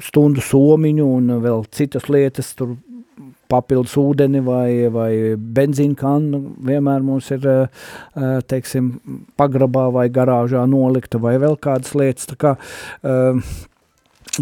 stundu 0.04 0.44
somiņu 0.44 1.06
un 1.18 1.32
vēl 1.42 1.64
citas 1.74 2.06
lietas, 2.12 2.52
tur 2.56 2.76
papildus 3.48 3.96
ūdeni 3.98 4.42
vai, 4.44 4.70
vai 4.92 5.12
benzīna 5.36 5.96
kannu 5.98 6.40
vienmēr 6.68 7.04
mums 7.04 7.30
ir, 7.34 7.46
teiksim, 8.50 8.92
pagrabā 9.40 9.88
vai 9.94 10.06
garāžā 10.12 10.64
nolikta 10.68 11.20
vai 11.22 11.36
vēl 11.40 11.56
kādas 11.60 11.96
lietas. 11.98 12.28
Tā 12.30 12.38
kā, 12.38 12.54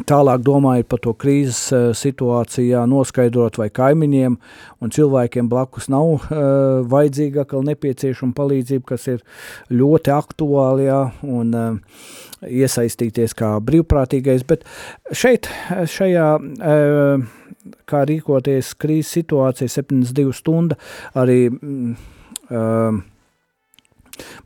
Tālāk 0.04 0.42
domājot 0.44 0.88
par 0.90 1.00
to 1.00 1.12
krīzes 1.16 1.60
uh, 1.72 1.86
situācijā, 1.96 2.82
noskaidrot, 2.90 3.56
vai 3.56 3.70
kaimiņiem 3.72 4.36
un 4.84 4.92
cilvēkiem 4.92 5.48
blakus 5.48 5.88
nav 5.92 6.10
uh, 6.10 6.82
vajadzīga 6.90 7.46
atkal 7.46 7.64
nepieciešama 7.64 8.36
palīdzība, 8.36 8.84
kas 8.92 9.06
ir 9.14 9.24
ļoti 9.72 10.12
aktuāli, 10.12 10.88
jā, 10.90 11.00
un 11.24 11.56
uh, 11.56 12.04
iesaistīties 12.44 13.32
kā 13.38 13.54
brīvprātīgais, 13.64 14.44
bet 14.48 14.68
šeit, 15.16 15.48
šajā, 15.96 16.28
uh, 16.44 17.74
kā 17.88 18.04
rīkoties 18.10 18.74
krīzes 18.76 19.16
situācija, 19.16 19.72
72 19.80 20.36
stunda, 20.36 20.76
arī 21.16 21.46
uh, 21.48 23.04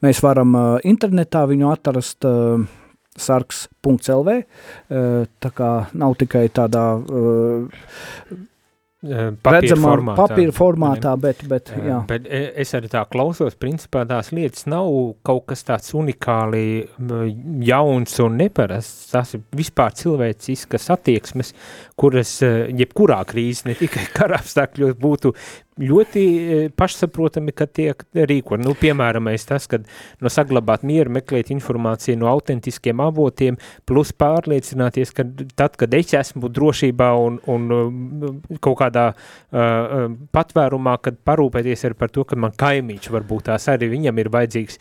mēs 0.07 0.22
varam 0.22 0.55
uh, 0.55 0.68
internetā 0.86 1.48
viņu 1.51 1.72
atrast, 1.74 2.28
uh, 2.28 2.62
sarks.lv. 3.20 4.36
Eh, 4.40 5.22
tā 5.40 5.50
kā 5.56 5.70
nav 5.94 6.16
tikai 6.20 6.46
tādā 6.54 6.84
uh, 6.98 7.84
Papīra 9.01 9.62
redzamā 9.64 9.92
formātā, 9.94 10.24
papīra 10.28 10.53
formātā 10.53 11.12
bet, 11.16 11.38
bet, 11.48 11.70
jā. 11.72 12.03
bet 12.05 12.26
es 12.28 12.74
arī 12.76 12.90
tā 12.92 13.01
klausos, 13.09 13.55
principā 13.57 14.03
tās 14.05 14.28
lietas 14.36 14.66
nav 14.68 14.90
kaut 15.24 15.46
kas 15.48 15.64
tāds 15.64 15.94
unikāli 15.96 16.84
jauns 17.64 18.18
un 18.20 18.36
neparasts, 18.42 19.09
tās 19.14 19.32
ir 19.38 19.46
vispār 19.57 19.96
cilvēciskas 19.96 20.90
attieksmes, 20.92 21.55
kuras 21.96 22.34
jebkurā 22.44 23.22
krīzes, 23.30 23.64
ne 23.70 23.78
tikai 23.80 24.05
karapstākļos, 24.18 24.98
būtu 25.01 25.32
ļoti 25.80 26.22
pašsaprotami, 26.76 27.55
ka 27.57 27.66
tiek 27.66 28.03
rīko. 28.12 28.59
Nu, 28.61 28.74
piemēram, 28.78 29.30
tas, 29.48 29.66
kad 29.70 29.86
no 30.20 30.32
saglabāt 30.32 30.84
mieru, 30.86 31.12
meklēt 31.16 31.53
informāciju 31.55 32.18
no 32.20 32.28
autentiskiem 32.30 33.01
avotiem, 33.01 33.59
plus 33.88 34.12
pārliecināties, 34.12 35.14
ka 35.16 35.24
tad, 35.57 35.78
kad 35.80 35.94
es 35.96 36.12
esmu 36.16 36.51
drošībā 36.53 37.11
un, 37.24 37.40
un 37.51 38.42
kaut 38.61 38.78
kādā 38.82 38.89
uh, 38.97 40.01
patvērumā, 40.34 40.97
kad 41.05 41.20
parūpēties 41.26 41.86
arī 41.88 41.99
par 41.99 42.11
to, 42.14 42.24
ka 42.24 42.38
man 42.41 42.57
kaimiņš 42.57 43.11
varbūt 43.14 43.49
tās 43.51 43.68
arī 43.72 43.91
viņam 43.95 44.18
ir 44.22 44.32
vajadzīgs 44.32 44.80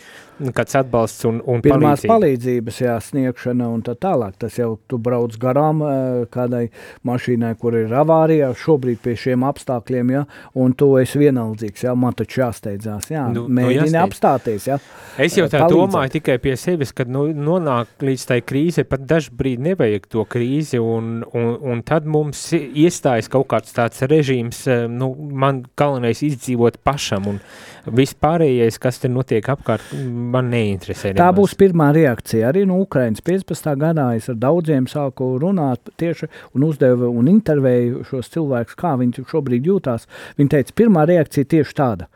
kāds 0.55 0.77
atbalsts 0.79 1.25
un, 1.27 1.41
un 1.43 1.61
Pirmās 1.63 2.05
palīdzība. 2.05 2.13
palīdzības 2.13 2.79
jāsniegšana 2.83 3.67
un 3.73 3.83
tā 3.83 3.95
tālāk. 3.99 4.37
Tas 4.39 4.55
jau 4.59 4.71
tu 4.87 4.99
brauc 5.01 5.35
garām 5.39 5.83
kādai 6.31 6.69
mašīnai, 7.07 7.51
kur 7.59 7.75
ir 7.79 7.93
avārijā 7.99 8.51
šobrīd 8.57 9.01
pie 9.03 9.15
šiem 9.19 9.43
apstākļiem, 9.47 10.13
ja, 10.15 10.23
un 10.59 10.75
tu 10.77 10.91
esi 11.01 11.19
vienaldzīgs, 11.21 11.83
jā, 11.87 11.95
man 11.99 12.15
taču 12.17 12.43
jāsteidzās, 12.43 13.09
jā, 13.11 13.25
nu, 13.33 13.45
nu 13.47 13.59
mēģini 13.59 13.95
nu 13.95 14.01
apstāties, 14.05 14.69
jā. 14.71 14.79
Es 15.19 15.35
jau 15.37 15.47
tā 15.51 15.63
palīdzēt. 15.65 15.75
domāju 15.75 16.13
tikai 16.15 16.37
pie 16.43 16.55
sevis, 16.59 16.93
kad 16.95 17.11
nu, 17.11 17.27
nonāk 17.35 18.05
līdz 18.05 18.27
tai 18.31 18.39
krīze, 18.45 18.85
pat 18.87 19.03
dažbrīd 19.09 19.63
nevajag 19.69 20.07
to 20.11 20.25
krīzi, 20.29 20.79
un, 20.79 21.19
un, 21.35 21.51
un 21.73 21.83
tad 21.87 22.07
mums 22.09 22.45
iestājas 22.55 23.31
kaut 23.31 23.49
kāds 23.51 23.75
tāds 23.75 23.98
režīms, 24.07 24.61
eh, 24.67 24.85
nu, 24.87 25.09
man 25.15 25.63
galvenais 25.77 26.21
izdzīvot 26.23 26.79
pašam, 26.83 27.27
un 27.27 27.39
vispārējais, 27.85 28.79
kas 28.79 29.01
te 29.03 29.09
notiek 29.11 29.43
apkārt, 29.51 29.91
man 30.05 30.51
neinteresē. 30.53 31.13
Tā 31.17 31.29
nemaz. 31.29 31.39
būs 31.39 31.57
pirmā 31.59 31.89
reakcija. 31.95 32.51
Arī 32.51 32.65
no 32.69 32.79
Ukrainas 32.83 33.21
15. 33.25 33.75
gadā 33.79 34.15
es 34.15 34.29
ar 34.29 34.35
daudziem 34.35 34.87
sāku 34.87 35.33
runāt 35.41 35.91
tieši 35.97 36.29
un 36.55 36.63
uzdevu 36.69 37.09
un 37.09 37.27
intervēju 37.27 38.05
šos 38.09 38.31
cilvēkus, 38.35 38.77
kā 38.79 38.95
viņi 39.01 39.25
šobrīd 39.27 39.67
jūtās. 39.67 40.07
Viņi 40.37 40.55
teica, 40.55 40.73
pirmā 40.75 41.07
reakcija 41.09 41.45
tieši 41.45 41.75
tāda. 41.75 42.07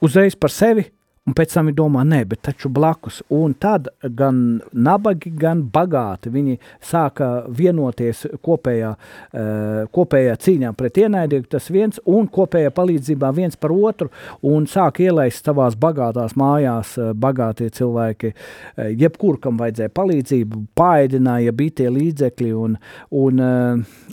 Uzreiz 0.00 0.34
par 0.34 0.50
sevi 0.50 0.88
Un 1.26 1.34
pēc 1.34 1.56
tam 1.56 1.66
viņi 1.66 1.74
domā, 1.74 2.04
nē, 2.06 2.20
bet 2.30 2.44
taču 2.46 2.68
blakus. 2.70 3.16
Un 3.34 3.56
tad 3.58 3.88
gan 4.14 4.60
nabagi, 4.70 5.32
gan 5.34 5.64
bagāti 5.74 6.30
viņi 6.30 6.52
sāka 6.86 7.30
vienoties 7.50 8.20
kopējā, 8.46 8.92
uh, 8.94 9.80
kopējā 9.90 10.36
cīņā 10.44 10.70
pret 10.78 11.00
ienaidnieku, 11.02 11.48
tas 11.50 11.66
viens, 11.74 11.98
un 12.06 12.28
kopējā 12.30 12.70
palīdzībā 12.76 13.32
viens 13.34 13.58
par 13.58 13.74
otru, 13.74 14.12
un 14.46 14.68
sāk 14.70 15.00
ielaist 15.02 15.50
savās 15.50 15.74
bagātās 15.74 16.36
mājās 16.38 16.92
uh, 17.00 17.10
bagātie 17.10 17.72
cilvēki, 17.74 18.30
uh, 18.30 18.86
jebkur, 18.94 19.40
kam 19.42 19.58
vajadzēja 19.58 19.94
palīdzību, 19.98 20.62
paēdināja, 20.78 21.56
bija 21.58 21.76
tie 21.82 21.88
līdzekļi. 21.90 22.52
Un, 22.54 22.78
un, 23.18 23.42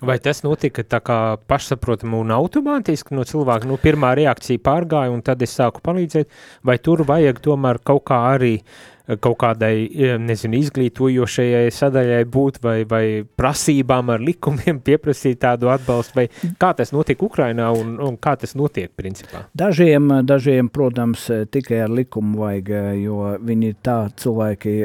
Vai 0.01 0.18
tas 0.18 0.41
notika 0.41 0.82
tā 0.82 0.97
kā 1.05 1.20
pašsaprotami 1.45 2.18
un 2.24 2.34
automātiski 2.34 3.14
no 3.14 3.22
cilvēka, 3.28 3.70
nu 3.70 3.78
pirmā 3.78 4.16
reakcija 4.18 4.66
pārgāja, 4.66 5.14
un 5.14 5.22
tad 5.22 5.45
es 5.45 5.53
sāku 5.61 5.86
palīdzēt, 5.86 6.34
vai 6.66 6.80
tur 6.82 7.03
tur 7.04 7.12
vajag 7.12 7.39
tomēr 7.43 7.80
kaut 7.84 8.06
kā 8.08 8.20
arī 8.34 8.54
eh, 8.60 9.18
kaut 9.20 9.38
kādai, 9.41 9.89
eh, 9.91 10.18
nezinu, 10.18 10.60
izglītojošajai 10.64 11.72
sadaļai 11.72 12.24
būt 12.32 12.62
vai, 12.64 12.84
vai 12.88 13.24
prasībām 13.24 14.10
ar 14.14 14.24
likumiem 14.24 14.80
pieprasīt 14.88 15.41
tādu 15.43 15.72
atbalstu, 15.74 16.22
vai 16.22 16.28
kā 16.60 16.74
tas 16.74 16.93
notiek 16.95 17.22
Ukrainā 17.22 17.72
un, 17.76 17.97
un 17.99 18.18
kā 18.18 18.36
tas 18.39 18.56
notiek 18.56 18.91
principā? 18.95 19.47
Dažiem, 19.54 20.22
dažiem, 20.24 20.70
protams, 20.70 21.28
tikai 21.51 21.84
ar 21.84 21.91
likumu 21.91 22.45
vajag, 22.45 22.72
jo 23.04 23.36
viņi 23.43 23.76
tā 23.84 23.99
cilvēki 24.16 24.78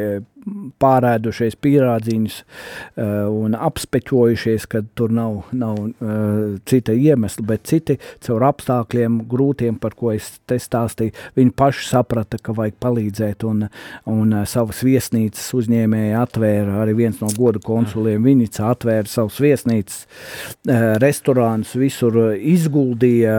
pārēdušies 0.83 1.57
pierādziņus 1.63 2.39
uh, 2.43 3.29
un 3.33 3.57
apspeķojušies, 3.59 4.67
ka 4.71 4.83
tur 4.99 5.13
nav, 5.15 5.41
nav 5.53 5.79
uh, 5.79 6.59
cita 6.69 6.95
iemesla, 6.95 7.47
bet 7.49 7.67
citi 7.71 7.99
caur 8.25 8.47
apstākļiem 8.49 9.21
grūtiem, 9.31 9.79
par 9.81 9.97
ko 9.99 10.13
es 10.15 10.31
te 10.49 10.59
stāstīju, 10.63 11.15
viņi 11.39 11.55
paši 11.59 11.89
saprata, 11.91 12.41
ka 12.43 12.55
vajag 12.57 12.79
palīdzēt 12.83 13.47
un, 13.49 13.67
un 14.11 14.37
uh, 14.37 14.45
savas 14.49 14.83
viesnīcas 14.87 15.51
uzņēmēji 15.59 16.17
atvēra, 16.19 16.79
arī 16.83 16.97
viens 17.05 17.23
no 17.23 17.31
godu 17.37 17.63
konsuliem 17.65 18.25
Vinica 18.29 18.69
atvēra 18.73 19.09
savas 19.09 19.39
viesnīcas, 19.43 20.03
restorānus, 21.03 21.75
visur 21.79 22.19
izguldīja, 22.37 23.37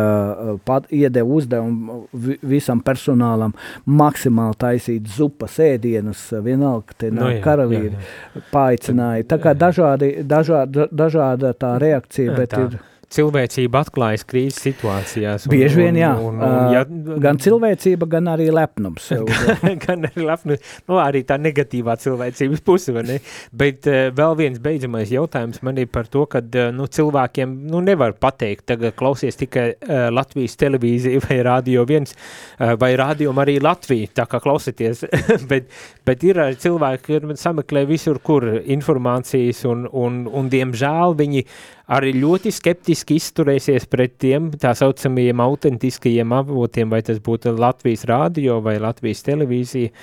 pat 0.66 0.88
iedeva 0.94 1.40
uzdevumu 1.40 2.00
visam 2.14 2.82
personālam 2.86 3.54
maksimāli 3.90 4.58
taisīt 4.60 5.10
zupas 5.14 5.58
ēdienus, 5.64 6.28
vienalga, 6.46 6.96
te 7.00 7.10
no, 7.12 7.26
nu 7.26 7.34
jā, 7.36 7.42
karavīri 7.44 7.92
jā, 7.94 8.06
jā. 8.36 8.44
paaicināja. 8.54 9.28
Tā 9.32 9.40
kā 9.44 9.56
dažādi, 9.58 10.12
dažāda, 10.28 10.90
dažāda 10.92 11.54
tā 11.58 11.76
reakcija, 11.82 12.36
bet 12.38 12.56
tā. 12.56 12.66
ir 12.68 12.80
cilvēcība 13.14 13.82
atklājas 13.84 14.24
krīzes 14.30 14.60
situācijās. 14.68 15.48
Un, 15.48 15.54
Bieži 15.54 15.80
vien, 15.82 15.98
jā. 15.98 16.12
Un, 16.22 16.38
un, 16.38 16.44
un, 16.46 16.74
ja, 16.76 16.84
gan 17.24 17.40
cilvēcība, 17.42 18.08
gan 18.10 18.30
arī 18.32 18.50
lepnums. 18.54 19.10
gan 19.86 20.06
arī 20.10 20.26
lepnums, 20.28 20.76
nu, 20.90 21.00
arī 21.02 21.24
tā 21.28 21.40
negatīvā 21.42 21.96
cilvēcības 22.04 22.64
puse, 22.66 22.94
vai 22.96 23.06
ne? 23.08 23.18
Bet 23.50 23.90
uh, 23.90 24.10
vēl 24.16 24.38
viens 24.44 24.62
beidzamais 24.62 25.10
jautājums 25.14 25.64
man 25.66 25.82
ir 25.82 25.90
par 25.92 26.10
to, 26.12 26.26
ka 26.30 26.44
uh, 26.44 26.70
nu, 26.76 26.86
cilvēkiem 27.00 27.56
nu, 27.72 27.82
nevar 27.86 28.14
pateikt, 28.22 28.68
tagad 28.70 28.94
klausies 29.00 29.40
tikai 29.40 29.68
uh, 29.74 30.08
Latvijas 30.14 30.60
televīzija 30.62 31.24
vai 31.26 31.40
radio 31.50 31.88
viens, 31.90 32.14
uh, 32.14 32.76
vai 32.80 32.94
radio 33.00 33.34
arī 33.40 33.58
Latvija, 33.64 34.14
tā 34.22 34.28
kā 34.30 34.42
klausieties, 34.44 35.06
bet, 35.52 35.74
bet 36.06 36.28
ir 36.28 36.44
arī 36.46 36.60
cilvēki, 36.62 37.06
kur 37.10 37.36
sameklē 37.40 37.86
visur, 37.90 38.22
kur 38.22 38.46
informācijas 38.60 39.66
un, 39.70 39.88
un, 39.90 40.24
un 40.30 40.50
diemžēl 40.52 41.18
viņi 41.18 41.46
arī 41.90 42.14
ļoti 42.22 42.52
skeptiski 42.54 42.99
izturēsies 43.08 43.88
pret 43.90 44.18
tiem 44.22 44.50
tā 44.60 44.74
saucamajiem 44.78 45.44
autentiskajiem 45.44 46.34
avotiem, 46.36 46.90
vai 46.92 47.02
tas 47.06 47.22
būtu 47.24 47.56
Latvijas 47.58 48.06
rādio 48.10 48.60
vai 48.66 48.78
Latvijas 48.82 49.24
televīzija, 49.28 49.94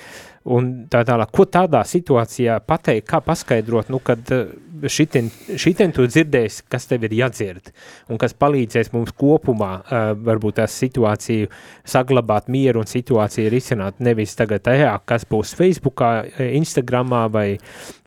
un 0.57 0.71
tā 0.91 1.03
tālāk. 1.07 1.31
Ko 1.35 1.45
tādā 1.51 1.83
situācijā 1.87 2.59
pateikt, 2.67 3.07
kā 3.09 3.21
paskaidrot, 3.23 3.91
nu, 3.93 3.99
kad 4.03 4.31
uh, 4.33 4.47
šitien, 4.85 5.29
šitien 5.57 5.93
tu 5.95 6.05
dzirdēsi, 6.07 6.65
kas 6.71 6.87
tev 6.89 7.07
ir 7.07 7.15
jādzird, 7.17 7.71
un 8.11 8.21
kas 8.21 8.35
palīdzēs 8.37 8.93
mums 8.93 9.13
kopumā 9.17 9.71
uh, 9.79 10.11
varbūt 10.27 10.59
tās 10.61 10.75
situāciju 10.81 11.49
saglabāt 11.87 12.51
mieru 12.51 12.83
un 12.83 12.89
situāciju 12.89 13.51
risināt, 13.53 14.01
nevis 14.03 14.35
tagad 14.37 14.65
tajā, 14.67 14.93
kas 15.07 15.25
būs 15.29 15.53
Facebookā, 15.57 16.11
Instagramā 16.57 17.25
vai, 17.31 17.47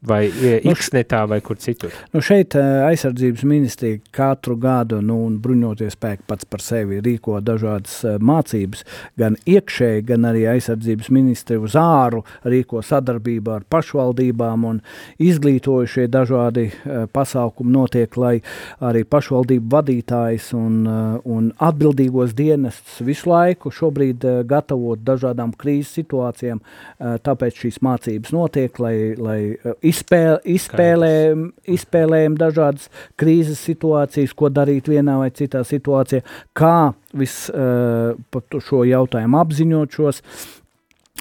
vai 0.06 0.22
nu, 0.64 0.74
Xnetā 0.80 1.22
vai 1.28 1.40
kur 1.44 1.58
citur. 1.60 1.94
Nu 2.14 2.22
šeit 2.24 2.54
aizsardzības 2.56 3.44
ministrija 3.48 4.00
katru 4.14 4.56
gadu, 4.60 5.00
nu, 5.04 5.20
un 5.26 5.38
bruņoties 5.42 5.96
spēki 5.96 6.26
pats 6.30 6.48
par 6.48 6.64
sevi 6.64 7.00
rīko 7.04 7.38
dažādas 7.44 8.00
mācības, 8.20 8.84
gan 9.20 9.36
iekšēji, 9.48 10.06
gan 10.10 10.28
arī 10.30 10.46
aizsardzības 10.54 11.10
ministrija 11.14 11.62
uz 11.64 11.76
āru 11.78 12.24
rīko 12.44 12.84
sadarbībā 12.86 13.60
ar 13.60 13.66
pašvaldībām 13.70 14.66
un 14.70 14.82
izglītojušie 15.20 16.08
dažādi 16.12 16.59
dažādi 16.60 16.72
uh, 16.84 17.06
pasākumi 17.10 17.72
notiek, 17.72 18.16
lai 18.16 18.40
arī 18.80 19.04
pašvaldību 19.04 19.70
vadītājs 19.70 20.52
un, 20.54 20.86
uh, 20.86 21.20
un 21.24 21.52
atbildīgos 21.58 22.34
dienests 22.34 23.00
visu 23.00 23.30
laiku 23.30 23.70
šobrīd 23.70 24.24
uh, 24.24 24.42
gatavot 24.44 24.98
dažādām 24.98 25.52
krīzes 25.56 25.94
situācijām, 26.00 26.60
tāpēc 27.00 27.56
šīs 27.56 27.80
mācības 27.82 28.32
notiek, 28.32 28.78
lai, 28.78 29.14
lai 29.16 29.56
izspēl, 29.82 30.38
izspēlējam, 30.44 31.50
izspēlējam 31.66 32.36
dažādas 32.38 32.88
krīzes 33.18 33.60
situācijas, 33.64 34.34
ko 34.34 34.50
darīt 34.52 34.88
vienā 34.88 35.18
vai 35.20 35.30
citā 35.30 35.62
situācijā, 35.64 36.22
kā 36.52 36.92
vis 37.16 37.48
par 37.50 38.60
šo 38.62 38.84
jautājumu 38.86 39.40
apziņot 39.40 39.98
šos 39.98 40.22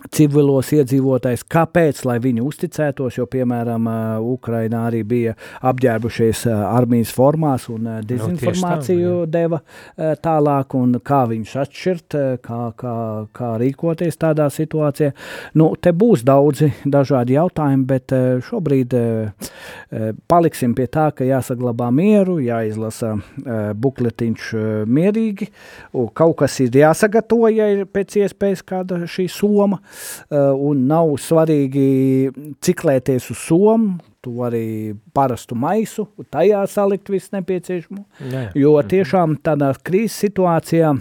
civilos 0.07 0.71
iedzīvotājs, 0.75 1.43
kāpēc, 1.51 2.01
lai 2.07 2.17
viņi 2.23 2.43
uzticētos, 2.43 3.17
jo, 3.19 3.25
piemēram, 3.29 3.87
Ukrainā 4.31 4.85
arī 4.87 5.01
bija 5.07 5.35
apģērbušies 5.67 6.45
armijas 6.49 7.11
formās 7.15 7.67
un 7.71 7.87
nu, 7.87 7.95
dezinformāciju 8.07 9.09
no, 9.09 9.25
tā, 9.25 9.31
deva 9.33 9.59
tālāk, 10.23 10.75
un 10.79 10.95
kā 11.03 11.21
viņus 11.29 11.55
atšķirt, 11.63 12.17
kā, 12.45 12.61
kā, 12.79 12.95
kā 13.35 13.49
rīkoties 13.61 14.19
tādā 14.21 14.47
situācijā. 14.53 15.11
Nu, 15.59 15.71
te 15.75 15.93
būs 15.95 16.23
daudzi 16.27 16.71
dažādi 16.87 17.35
jautājumi, 17.35 17.87
bet 17.89 18.15
šobrīd 18.47 18.95
paliksim 20.31 20.75
pie 20.77 20.87
tā, 20.91 21.09
ka 21.15 21.27
jāsaglabā 21.27 21.89
mieru, 21.95 22.39
jāizlasa 22.43 23.15
bukletiņš 23.75 24.49
mierīgi, 24.87 25.49
kaut 26.15 26.39
kas 26.39 26.59
ir 26.63 26.79
jāsagatavo, 26.79 27.51
ja 27.51 27.69
ir 27.73 27.85
pēc 27.89 28.19
iespējas 28.23 28.63
kāda 28.63 29.03
šī 29.09 29.27
soma, 29.31 29.81
un 30.31 30.85
nav 30.89 31.13
svarīgi 31.21 31.89
ciklēties 32.65 33.29
uz 33.33 33.43
somu, 33.43 33.99
tu 34.19 34.33
vari 34.35 34.95
parastu 35.15 35.55
maisu, 35.55 36.09
tajā 36.31 36.65
salikt 36.67 37.11
visu 37.11 37.37
nepieciešamo, 37.37 38.03
Jā. 38.31 38.49
jo 38.55 38.75
mhm. 38.75 38.91
tiešām 38.95 39.39
tādā 39.45 39.71
krīzes 39.83 40.19
situācijā 40.27 40.97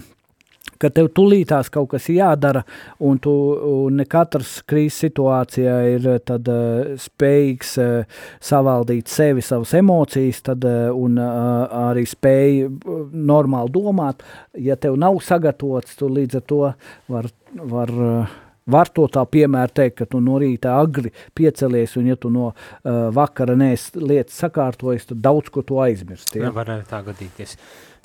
ka 0.79 0.89
tev 0.93 1.09
tulītās 1.15 1.69
kaut 1.73 1.89
kas 1.93 2.07
jādara, 2.11 2.63
un 3.03 3.19
tu 3.21 3.31
un 3.69 3.99
ne 3.99 4.05
katrs 4.09 4.59
krīzes 4.69 5.03
situācijā 5.05 5.75
ir 5.93 6.07
tad, 6.27 6.47
uh, 6.47 6.93
spējīgs 6.99 7.73
uh, 7.83 8.19
savaldīt 8.51 9.11
sevi, 9.11 9.43
savas 9.45 9.73
emocijas, 9.79 10.41
tad, 10.47 10.65
uh, 10.67 10.89
un 10.95 11.19
uh, 11.19 11.65
arī 11.89 12.05
spēj 12.09 12.61
normāli 13.11 13.75
domāt. 13.75 14.23
Ja 14.55 14.79
tev 14.79 14.95
nav 14.99 15.19
sagatavots, 15.25 15.97
tu 15.99 16.11
līdz 16.11 16.39
ar 16.39 16.47
to 16.47 16.61
var, 17.11 17.31
var 17.75 17.95
uh, 17.99 18.37
Var 18.69 18.91
to 18.93 19.07
tā 19.11 19.25
piemēra 19.25 19.73
teikt, 19.81 19.97
ka 20.01 20.09
tu 20.09 20.21
no 20.23 20.39
rīta 20.41 20.75
agri 20.79 21.11
piecelies, 21.37 21.95
un 21.99 22.09
ja 22.11 22.17
tu 22.19 22.31
no 22.33 22.51
uh, 22.51 23.09
vakara 23.15 23.57
neesi 23.59 23.99
lietas 24.01 24.37
sakārtojas, 24.43 25.09
tad 25.09 25.23
daudz 25.25 25.51
ko 25.53 25.65
tu 25.65 25.79
aizmirsti. 25.83 26.43
Ja? 26.43 26.53
Var 26.55 26.75
arī 26.77 26.87
tā 26.89 27.01
gadīties. 27.07 27.57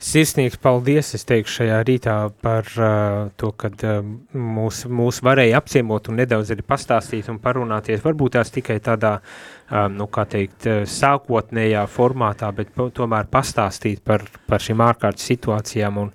Sirsnīgs 0.03 0.59
paldies, 0.59 1.13
es 1.15 1.23
teikšu 1.29 1.61
šajā 1.61 1.77
rītā 1.87 2.15
par 2.43 2.67
uh, 2.83 3.29
to, 3.39 3.53
kad 3.55 3.79
uh, 3.87 4.01
mūs, 4.35 4.85
mūs 4.91 5.21
varēja 5.23 5.61
apciemot 5.61 6.11
un 6.11 6.19
nedaudz 6.19 6.51
arī 6.51 6.65
pastāstīt 6.67 7.31
un 7.31 7.39
parunāties, 7.43 8.03
varbūt 8.03 8.35
tās 8.35 8.51
tikai 8.55 8.81
tādā, 8.83 9.13
uh, 9.21 9.87
nu 9.95 10.09
kā 10.11 10.27
teikt, 10.31 10.67
uh, 10.67 10.83
sākotnējā 10.83 11.85
formātā, 11.95 12.51
bet 12.57 12.75
tomēr 12.75 13.31
pastāstīt 13.31 14.03
par, 14.03 14.27
par 14.51 14.67
šīm 14.67 14.83
ārkārtas 14.83 15.31
situācijām 15.31 16.03
un 16.03 16.13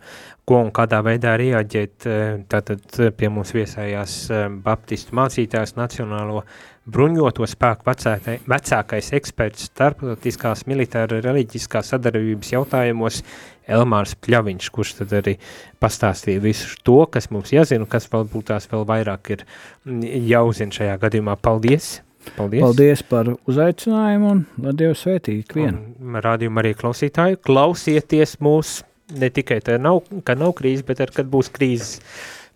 ko 0.50 0.64
un 0.66 0.74
kādā 0.74 1.04
veidā 1.06 1.36
reaģēt. 1.40 2.10
Eh, 2.10 2.42
tātad 2.50 2.82
eh, 2.98 3.14
pie 3.16 3.30
mums 3.34 3.54
viesājās 3.54 4.18
eh, 4.34 4.48
Baptistu 4.66 5.16
mācītājs 5.18 5.76
Nacionālo 5.78 6.44
bruņoto 6.90 7.46
spēku 7.50 7.86
vecākai, 7.86 8.40
vecākais 8.50 9.12
eksperts 9.20 9.68
starptautiskās 9.70 10.66
militāra 10.70 11.20
reliģiskās 11.22 11.94
sadarbības 11.94 12.54
jautājumos 12.56 13.22
Elmārs 13.70 14.16
Pļaviņš, 14.20 14.70
kurš 14.76 14.96
tad 15.00 15.16
arī 15.22 15.38
pastāstīja 15.82 16.44
visu 16.44 16.78
to, 16.86 17.00
kas 17.12 17.30
mums 17.34 17.54
jāzina, 17.54 17.88
kas 17.90 18.10
vēl 18.12 18.28
būtās 18.32 18.70
vēl 18.72 18.86
vairāk 18.90 19.34
ir 19.36 19.46
mm, 19.46 20.04
jāuzina 20.30 20.76
šajā 20.76 21.00
gadījumā. 21.06 21.38
Paldies! 21.42 22.00
Paldies. 22.36 22.62
Paldies 22.62 23.02
par 23.08 23.30
uzaicinājumu 23.50 24.32
un 24.34 24.42
lai 24.62 24.74
Dievs 24.78 25.06
svētī 25.06 25.40
ikvienu. 25.40 26.20
Rādījumu 26.20 26.62
arī 26.62 26.74
klausītāju, 26.78 27.40
klausieties 27.48 28.36
mūs 28.44 28.82
ne 29.18 29.30
tikai 29.34 29.62
tā 29.66 29.80
nav, 29.82 30.04
ka 30.28 30.36
nav 30.38 30.54
krīze, 30.60 30.86
bet 30.86 31.02
ar 31.06 31.14
kad 31.16 31.30
būs 31.32 31.50
krīzes, 31.56 32.00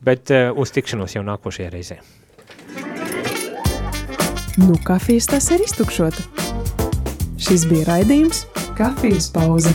bet 0.03 0.33
uh, 0.35 0.51
uz 0.59 0.75
tikšanos 0.75 1.15
jau 1.15 1.23
nākošajā 1.25 1.71
reizē. 1.73 2.01
Nu, 4.61 4.75
kafijas 4.85 5.31
tas 5.31 5.49
ir 5.55 5.63
iztukšota. 5.65 6.27
Šis 7.41 7.65
bija 7.71 7.89
raidījums 7.89 8.45
Kafijas 8.77 9.31
pauze. 9.33 9.73